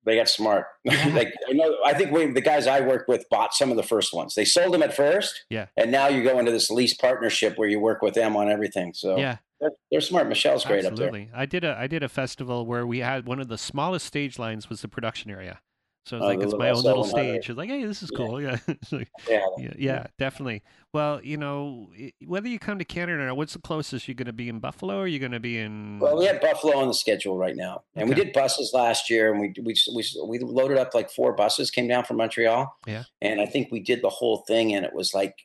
[0.05, 0.65] they got smart.
[0.85, 1.07] Yeah.
[1.13, 3.83] like I know I think we, the guys I worked with bought some of the
[3.83, 4.33] first ones.
[4.35, 5.45] They sold them at first.
[5.49, 5.67] Yeah.
[5.75, 8.93] And now you go into this lease partnership where you work with them on everything.
[8.93, 10.27] So Yeah they're, they're smart.
[10.27, 11.23] Michelle's great Absolutely.
[11.23, 11.39] up there.
[11.39, 14.37] I did a I did a festival where we had one of the smallest stage
[14.37, 15.59] lines was the production area.
[16.07, 17.49] So it's oh, like it's my own little stage.
[17.49, 18.41] It's like, hey, this is cool.
[18.41, 18.75] Yeah, yeah.
[18.91, 19.45] like, yeah.
[19.57, 20.63] yeah, yeah, definitely.
[20.93, 21.89] Well, you know,
[22.25, 24.07] whether you come to Canada or not, what's the closest?
[24.07, 25.99] You're going to be in Buffalo, or are you going to be in?
[25.99, 28.17] Well, we had Buffalo on the schedule right now, and okay.
[28.17, 31.71] we did buses last year, and we we we we loaded up like four buses,
[31.71, 32.73] came down from Montreal.
[32.85, 35.35] Yeah, and I think we did the whole thing, and it was like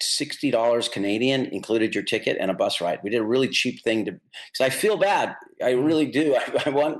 [0.00, 3.00] sixty dollars Canadian included your ticket and a bus ride.
[3.02, 5.34] We did a really cheap thing to because I feel bad.
[5.62, 5.84] I mm.
[5.84, 6.36] really do.
[6.36, 6.98] I, I want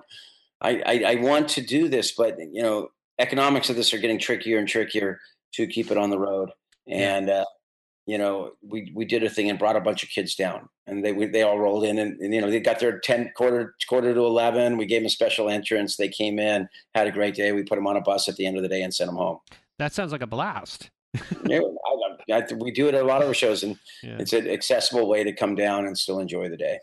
[0.61, 2.88] I, I, I want to do this, but you know
[3.18, 5.18] economics of this are getting trickier and trickier
[5.55, 6.51] to keep it on the road.
[6.88, 7.44] And uh,
[8.07, 11.05] you know we we did a thing and brought a bunch of kids down, and
[11.05, 13.74] they we, they all rolled in, and, and, you know they got their ten quarter
[13.88, 14.76] quarter to eleven.
[14.76, 15.97] We gave them a special entrance.
[15.97, 17.53] They came in, had a great day.
[17.53, 19.16] We put them on a bus at the end of the day and sent them
[19.16, 19.38] home.
[19.78, 20.90] That sounds like a blast
[21.47, 24.16] yeah, I, I, we do it at a lot of our shows, and yeah.
[24.18, 26.78] it's an accessible way to come down and still enjoy the day.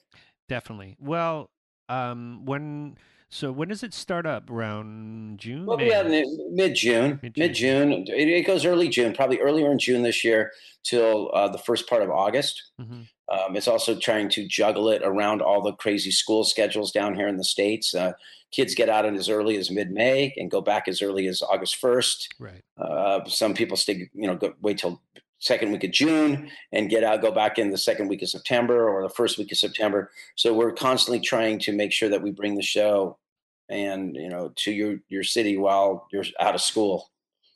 [0.48, 0.96] Definitely.
[1.00, 1.50] Well,
[1.90, 2.98] um, when
[3.30, 4.52] so when does it start up?
[4.52, 5.66] Around June?
[5.66, 6.04] Well, yeah,
[6.52, 7.20] mid June.
[7.36, 8.06] Mid June.
[8.08, 10.52] It, it, goes early June, probably earlier in June this year
[10.84, 12.62] till uh, the first part of August.
[12.80, 13.02] Mm-hmm.
[13.34, 17.28] Um, it's also trying to juggle it around all the crazy school schedules down here
[17.28, 17.96] in the states.
[17.96, 18.14] Uh,
[18.52, 22.30] kids get out as early as mid-May and go back as early as August first.
[22.40, 22.62] Right.
[22.78, 25.02] Uh, some people stay, you know, go, wait till
[25.44, 28.88] second week of June and get out, go back in the second week of September
[28.88, 30.10] or the first week of September.
[30.36, 33.18] So we're constantly trying to make sure that we bring the show
[33.70, 37.10] and you know to your your city while you're out of school.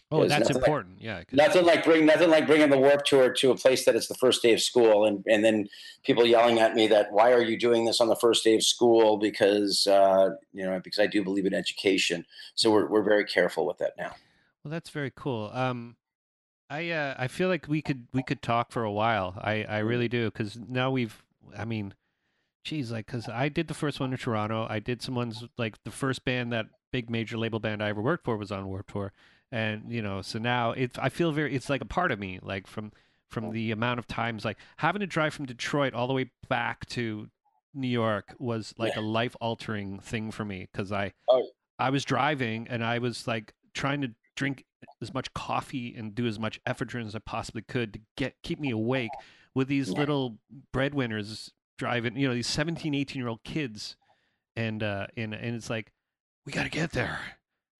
[0.10, 1.00] Oh, that's important.
[1.00, 1.24] Like, yeah.
[1.34, 4.16] Nothing like bring nothing like bringing the warped tour to a place that it's the
[4.16, 5.68] first day of school, and and then
[6.04, 8.64] people yelling at me that why are you doing this on the first day of
[8.64, 9.18] school?
[9.18, 12.26] Because uh, you know because I do believe in education.
[12.56, 14.16] So we're we're very careful with that now.
[14.64, 15.52] Well, that's very cool.
[15.54, 15.98] Um,
[16.70, 19.36] I uh, I feel like we could we could talk for a while.
[19.42, 21.24] I I really do because now we've.
[21.58, 21.94] I mean,
[22.64, 24.68] geez, like because I did the first one in Toronto.
[24.70, 28.02] I did some ones like the first band that big major label band I ever
[28.02, 29.14] worked for was on Warped Tour
[29.52, 32.40] and you know so now it's i feel very it's like a part of me
[32.42, 32.92] like from
[33.30, 36.86] from the amount of times like having to drive from detroit all the way back
[36.86, 37.30] to
[37.74, 39.02] new york was like yeah.
[39.02, 41.48] a life altering thing for me because i oh.
[41.80, 44.66] i was driving and i was like trying to drink
[45.02, 48.60] as much coffee and do as much effort as i possibly could to get keep
[48.60, 49.12] me awake
[49.54, 50.00] with these yeah.
[50.00, 50.38] little
[50.72, 53.96] breadwinners driving you know these 17 18 year old kids
[54.56, 55.92] and uh and and it's like
[56.46, 57.20] we got to get there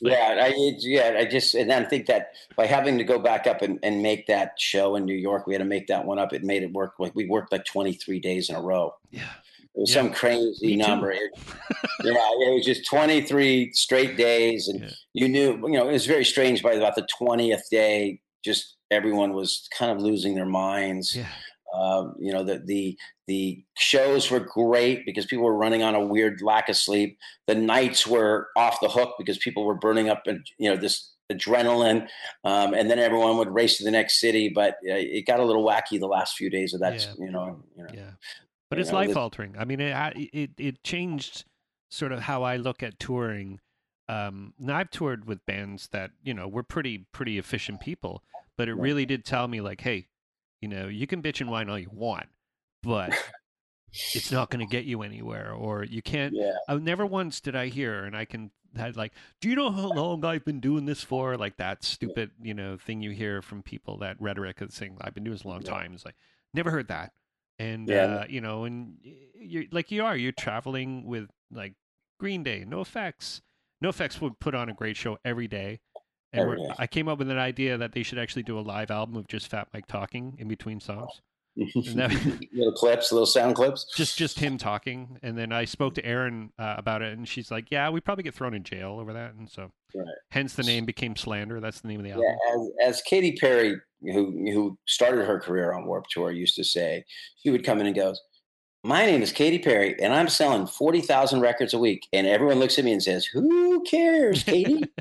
[0.00, 3.62] yeah, I yeah, I just and I think that by having to go back up
[3.62, 6.34] and, and make that show in New York, we had to make that one up.
[6.34, 8.94] It made it work like we worked like twenty three days in a row.
[9.10, 9.22] Yeah.
[9.76, 10.02] It was yeah.
[10.02, 11.10] some crazy number.
[11.10, 11.30] It,
[12.02, 14.68] yeah, it was just 23 straight days.
[14.68, 14.90] And yeah.
[15.12, 19.34] you knew, you know, it was very strange by about the 20th day, just everyone
[19.34, 21.14] was kind of losing their minds.
[21.14, 21.28] Yeah.
[21.74, 22.96] Um, you know, the, the,
[23.26, 27.18] the shows were great because people were running on a weird lack of sleep.
[27.46, 31.12] The nights were off the hook because people were burning up, and you know, this
[31.30, 32.06] adrenaline,
[32.44, 34.48] um, and then everyone would race to the next city.
[34.48, 37.00] But uh, it got a little wacky the last few days of that.
[37.00, 37.26] Yeah.
[37.26, 38.10] You know, you know, yeah.
[38.68, 39.54] But it's know, life altering.
[39.58, 39.94] I mean, it,
[40.32, 41.44] it it changed
[41.88, 43.60] sort of how I look at touring
[44.08, 48.22] um, now I've toured with bands that you know were pretty pretty efficient people,
[48.56, 48.82] but it Right.
[48.82, 50.06] really did tell me like, hey,
[50.60, 52.26] you know, you can bitch and whine all you want,
[52.82, 53.12] but
[54.14, 56.34] it's not going to get you anywhere, or you can't.
[56.34, 56.52] Yeah.
[56.68, 59.88] I never once did I hear, and I can had like, do you know how
[59.88, 61.36] long I've been doing this for?
[61.36, 65.14] Like that stupid, you know, thing you hear from people that rhetoric of saying I've
[65.14, 65.70] been doing this a long Yeah.
[65.72, 65.94] time.
[65.94, 66.16] It's like
[66.54, 67.12] never heard that,
[67.58, 67.96] and Yeah.
[68.04, 68.96] uh, you know, and
[69.34, 71.74] you're like you are, you're traveling with like
[72.20, 73.40] Green Day, NOFX.
[73.80, 75.80] No Effects would put on a great show every day.
[76.32, 76.58] And Every.
[76.78, 79.28] I came up with an idea that they should actually do a live album of
[79.28, 81.20] just Fat Mike talking in between songs.
[81.56, 83.86] that- little clips, little sound clips.
[83.96, 87.50] just just him talking and then i spoke to erin uh, about it and she's
[87.50, 90.04] like yeah we probably get thrown in jail over that and so Right.
[90.32, 92.54] hence the name became slander that's the name of the album Yeah,
[92.86, 93.76] as, as Katy Perry,
[94.12, 97.04] who who started her career on Warped Tour, used to say,
[97.42, 98.20] she would come in and goes,
[98.84, 102.58] "My name is Katy Perry, and I'm selling forty thousand records a week." And everyone
[102.58, 104.82] looks at me and says, "Who cares, Katy?"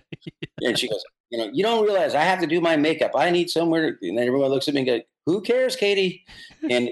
[0.61, 3.11] And she goes, "You know, you don't realize I have to do my makeup.
[3.15, 6.25] I need somewhere." To, and then everyone looks at me and goes, "Who cares, Katy?"
[6.69, 6.89] And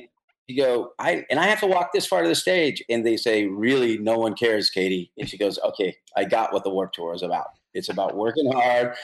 [0.47, 3.18] you go, "I and I have to walk this far to the stage." And they
[3.18, 6.95] say, "Really, no one cares, Katy." And she goes, "Okay, I got what the Warped
[6.95, 7.47] Tour is about.
[7.74, 8.95] It's about working hard."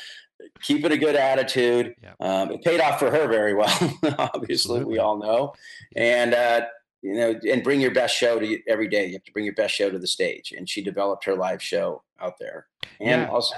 [0.61, 1.95] Keeping a good attitude.
[2.01, 2.13] Yeah.
[2.19, 5.53] Um, it paid off for her very well, obviously, we all know.
[5.95, 6.61] And, uh,
[7.01, 9.05] you know, and bring your best show to you every day.
[9.07, 10.51] You have to bring your best show to the stage.
[10.55, 12.67] And she developed her live show out there.
[12.99, 13.29] And Yeah.
[13.29, 13.55] also,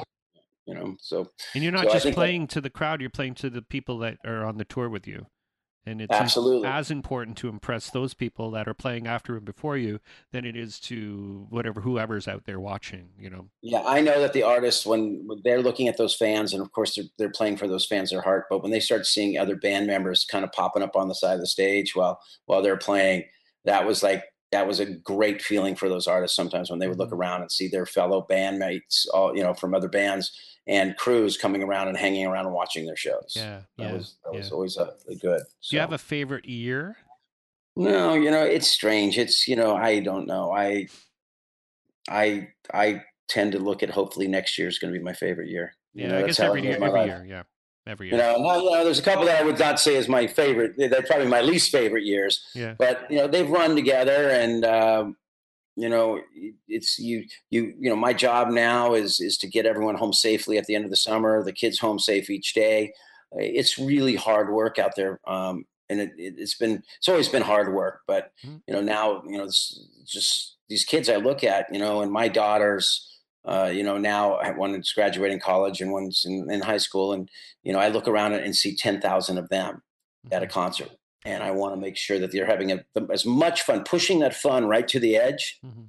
[0.68, 3.10] you know, so and you're not So just think that- playing to the crowd you're
[3.10, 5.26] playing to the people that are on the tour with you
[5.86, 6.68] and it's as- absolutely.
[6.68, 10.00] as important to impress those people that are playing after and before you
[10.32, 14.34] than it is to whatever whoever's out there watching you know Yeah, I know that
[14.34, 17.58] the artists, when when they're looking at those fans, and of course they're, they're playing
[17.58, 20.52] for those fans their heart, but when they start seeing other band members kind of
[20.52, 23.24] popping up on the side of the stage while while they're playing,
[23.66, 26.36] that was like that was a great feeling for those artists.
[26.36, 27.18] Sometimes when they would look Mhm.
[27.20, 30.32] around and see their fellow bandmates, all you know, from other bands
[30.68, 33.34] and crews coming around and hanging around and watching their shows.
[33.36, 34.38] yeah that yeah was that yeah.
[34.40, 34.92] was always uh,
[35.22, 35.42] good.
[35.70, 36.98] do you have a favorite year
[37.78, 39.18] no, you know, it's strange.
[39.18, 40.52] It's you know, I don't know.
[40.52, 40.88] I
[42.10, 45.50] I I tend to look at hopefully next year is going to be my favorite
[45.50, 45.74] year.
[45.94, 47.08] You yeah know, i guess every year every life.
[47.08, 47.44] year yeah
[47.88, 49.96] every You year know, well, you know, there's a couple that I would not say
[49.96, 50.74] is my favorite.
[50.78, 55.18] They're probably my least favorite years, yeah but you know, they've run together, and um,
[55.76, 56.22] you know,
[56.68, 60.58] it's you, you, you know, my job now is is to get everyone home safely
[60.58, 61.44] at the end of the summer.
[61.44, 62.94] The kids home safe each day.
[63.34, 67.74] It's really hard work out there, um, and it, it's been it's always been hard
[67.74, 68.02] work.
[68.08, 68.62] But Mhm.
[68.68, 72.12] you know, now you know, it's just these kids I look at, you know, and
[72.12, 73.08] my daughters.
[73.44, 77.14] Uh, you know, now I- one is graduating college and one's in, in high school,
[77.14, 77.30] and
[77.64, 79.82] you know, I look around and see ten thousand of them
[80.32, 80.52] at a Mhm.
[80.52, 80.92] concert,
[81.26, 84.36] and I want to make sure that they're having a, as much fun, pushing that
[84.36, 85.88] fun right to the edge, Mhm.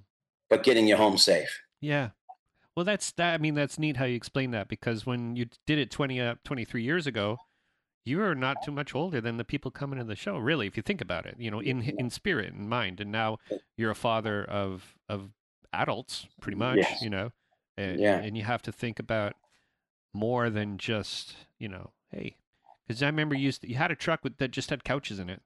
[0.48, 1.61] but getting you home safe.
[1.80, 2.11] Yeah.
[2.74, 3.34] Well, that's that.
[3.34, 6.36] I mean, that's neat how you explain that because when you did it 20, uh,
[6.44, 7.36] 23 years ago,
[8.07, 10.38] you were not too much older than the people coming to the show.
[10.38, 12.98] Really, if you think about it, you know, in in spirit and mind.
[12.98, 13.36] And now
[13.76, 15.32] you're a father of of
[15.74, 16.78] adults, pretty much.
[16.78, 17.03] Yes.
[17.03, 17.30] You know,
[17.76, 18.18] and, Yeah.
[18.18, 19.34] and you have to think about
[20.12, 22.36] more than just you know, hey,
[22.86, 25.18] because I remember you used to, you had a truck with that just had couches
[25.18, 25.42] in it.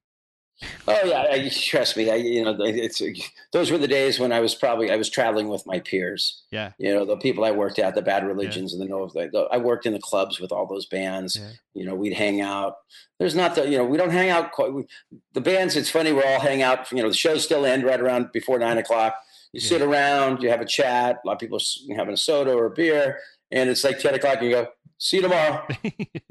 [0.89, 2.11] Oh yeah, I, trust me.
[2.11, 3.09] I, you know, it's uh,
[3.53, 6.45] those were the days when I was probably I was traveling with my peers.
[6.51, 6.73] Yeah.
[6.79, 9.07] You know, the people I worked at, the Bad Religions, and the No.
[9.07, 11.37] The, the, I worked in the clubs with all those bands.
[11.37, 11.51] Yeah.
[11.75, 12.77] You know, we'd hang out.
[13.19, 14.73] There's not the you know we don't hang out quite.
[14.73, 14.87] We,
[15.35, 16.13] the bands, it's funny.
[16.13, 16.91] We all hang out.
[16.91, 19.15] You know, the shows still end right around before nine o'clock.
[19.53, 19.69] You Yeah.
[19.69, 21.21] sit around, you have a chat.
[21.25, 21.59] A lot of people
[21.97, 23.19] having a soda or a beer,
[23.51, 24.69] and it's like ten o'clock, and you go,
[24.99, 25.67] "See you tomorrow."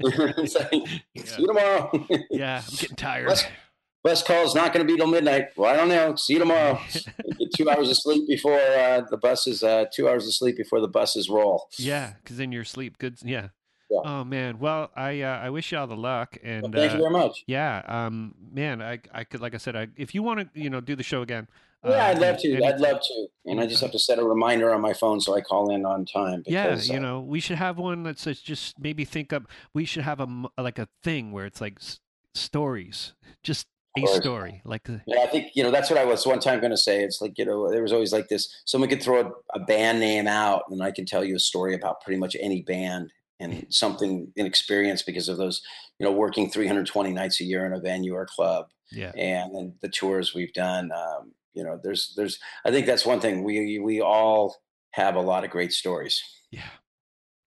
[0.02, 2.06] Like, See you tomorrow.
[2.30, 3.28] yeah, I'm getting tired.
[4.04, 5.46] Let's- call is not going to be till midnight.
[5.56, 6.14] Well, I don't know.
[6.14, 6.78] See you tomorrow.
[6.92, 9.64] Get two hours of sleep before uh, the buses.
[9.64, 11.66] Uh, two hours of sleep before the buses roll.
[11.76, 13.18] Yeah, because then your sleep good.
[13.24, 13.48] Yeah.
[13.90, 14.00] Yeah.
[14.04, 14.60] Oh man.
[14.60, 17.10] Well, I uh, I wish you all the luck Well, and thank uh, you very
[17.10, 17.42] much.
[17.48, 17.82] yeah.
[17.86, 20.80] Um, man, I I could like I said, I if you want to you know
[20.80, 21.48] do the show again.
[21.86, 22.64] Yeah, uh, I'd love to.
[22.64, 23.26] I'd love to.
[23.46, 25.86] And I just have to set a reminder on my phone so I call in
[25.86, 26.42] on time.
[26.46, 29.44] Yeah, you uh, know, we should have one that says just maybe think up.
[29.72, 32.00] We should have a like a thing where it's like s-
[32.34, 33.66] stories, just
[33.96, 36.60] a story, like the, Yeah, I think you know that's what I was one time
[36.60, 37.02] going to say.
[37.02, 38.52] It's like you know there was always like this.
[38.64, 41.74] Someone could throw a, a band name out, and I can tell you a story
[41.74, 45.62] about pretty much any band and something in experience because of those.
[45.98, 48.66] You know, working 320 nights a year in a venue or club.
[48.92, 50.90] yeah, and then the tours we've done.
[50.92, 54.54] Um, you know, there's there's I think that's one thing we we all
[54.92, 56.22] have a lot of great stories.
[56.52, 56.62] yeah,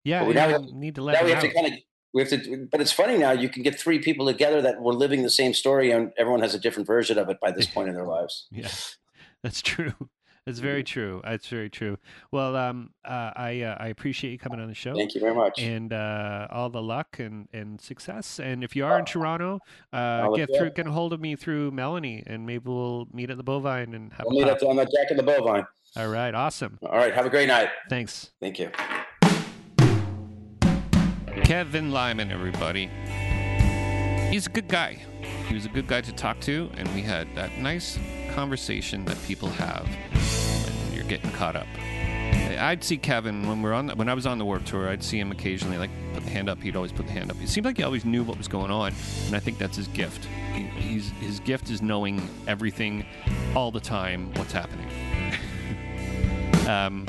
[0.04, 0.20] yeah.
[0.20, 1.72] But we now we have- need to let Now we have to kind of
[2.12, 3.30] we have to, but it's funny now.
[3.30, 6.54] You can get three people together that were living the same story, and everyone has
[6.54, 8.46] a different version of it by this point in their lives.
[8.50, 8.68] Yeah,
[9.44, 9.94] that's true.
[10.46, 11.20] It's very true.
[11.24, 11.98] It's very true.
[12.32, 14.94] Well, um, uh, I uh, I appreciate you coming on the show.
[14.94, 15.60] Thank you very much.
[15.60, 18.40] And uh, all the luck and, and success.
[18.40, 19.60] And if you are in Toronto,
[19.92, 23.36] uh, get through get a hold of me through Melanie, and maybe we'll meet at
[23.36, 25.66] the Bovine and have We'll a meet up on the deck of the bovine.
[25.96, 26.78] All right, awesome.
[26.82, 27.12] All right.
[27.12, 27.68] Have a great night.
[27.88, 28.70] Thanks, Thank you.
[31.44, 32.30] Kevin Lyman.
[32.30, 32.90] Everybody,
[34.30, 34.98] he's a good guy.
[35.48, 37.98] He was a good guy to talk to, and we had that nice
[38.34, 39.86] conversation that people have
[40.84, 41.66] when you're getting caught up.
[42.60, 44.88] I'd see Kevin when we're on the, when I was on the Warped Tour.
[44.88, 46.60] I'd see him occasionally, like put the hand up.
[46.62, 47.40] He'd always put the hand up.
[47.40, 48.92] It seemed like he always knew what was going on,
[49.26, 50.26] and I think that's his gift.
[50.52, 53.06] He, he's his gift is knowing everything,
[53.54, 54.88] all the time, what's happening.
[56.68, 57.06] um,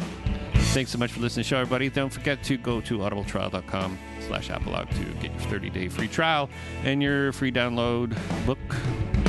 [0.73, 1.89] thanks so much for listening to the show, everybody.
[1.89, 6.49] Don't forget to go to audibletrial.com slash apolog to get your 30-day free trial
[6.83, 8.59] and your free download book,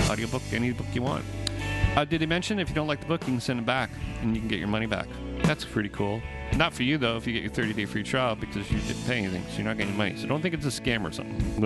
[0.08, 1.24] audiobook, any book you want.
[1.96, 3.90] Uh, did he mention if you don't like the book, you can send it back
[4.22, 5.08] and you can get your money back?
[5.42, 6.22] That's pretty cool.
[6.56, 9.04] Not for you though, if you get your 30 day free trial because you didn't
[9.04, 10.16] pay anything, so you're not getting money.
[10.16, 11.60] So don't think it's a scam or something.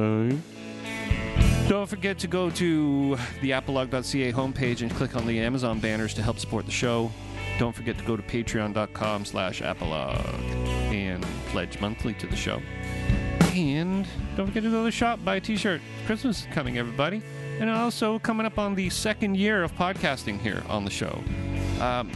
[1.69, 6.23] Don't forget to go to the apolog.ca homepage and click on the Amazon banners to
[6.23, 7.11] help support the show.
[7.59, 10.25] Don't forget to go to patreon.com slash apolog
[10.93, 12.61] and pledge monthly to the show.
[13.53, 14.07] And
[14.37, 15.81] don't forget to go to the shop, buy a t-shirt.
[16.07, 17.23] Christmas is coming, everybody.
[17.59, 21.23] And also coming up on the second year of podcasting here on the show.
[21.81, 22.11] Um,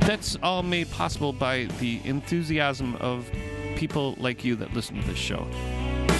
[0.00, 3.30] that's all made possible by the enthusiasm of
[3.76, 5.46] people like you that listen to this show.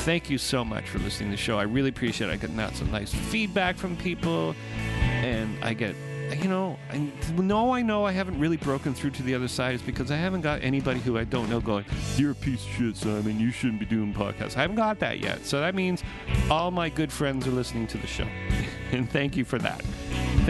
[0.05, 1.59] Thank you so much for listening to the show.
[1.59, 2.33] I really appreciate it.
[2.33, 4.55] I get lots of nice feedback from people,
[5.01, 5.95] and I get,
[6.39, 6.99] you know, I
[7.37, 10.17] know I know I haven't really broken through to the other side is because I
[10.17, 11.85] haven't got anybody who I don't know going,
[12.17, 13.41] "You're a piece of shit, Simon.
[13.41, 15.45] You shouldn't be doing podcasts." I haven't got that yet.
[15.45, 16.03] So that means
[16.51, 18.29] all my good friends are listening to the show,
[18.93, 19.83] and thank you for that.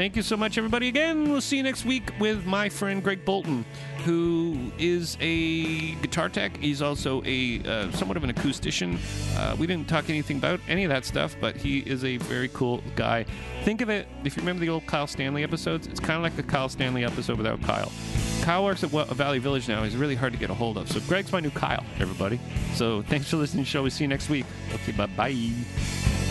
[0.01, 0.89] Thank you so much, everybody.
[0.89, 3.67] Again, we'll see you next week with my friend Greg Bolton,
[4.07, 6.57] who is a guitar tech.
[6.57, 8.99] He's also a uh, somewhat of an acoustician.
[9.37, 12.49] Uh, we didn't talk anything about any of that stuff, but he is a very
[12.49, 13.27] cool guy.
[13.63, 16.35] Think of it, if you remember the old Kyle Stanley episodes, it's kind of like
[16.35, 17.93] the Kyle Stanley episode without Kyle.
[18.41, 19.83] Kyle works at Valley Village now.
[19.83, 20.91] He's really hard to get a hold of.
[20.91, 22.41] So Greg's my new Kyle, everybody.
[22.73, 23.83] So thanks for listening to the show.
[23.83, 24.47] We'll see you next week.
[24.73, 26.30] Okay, bye bye.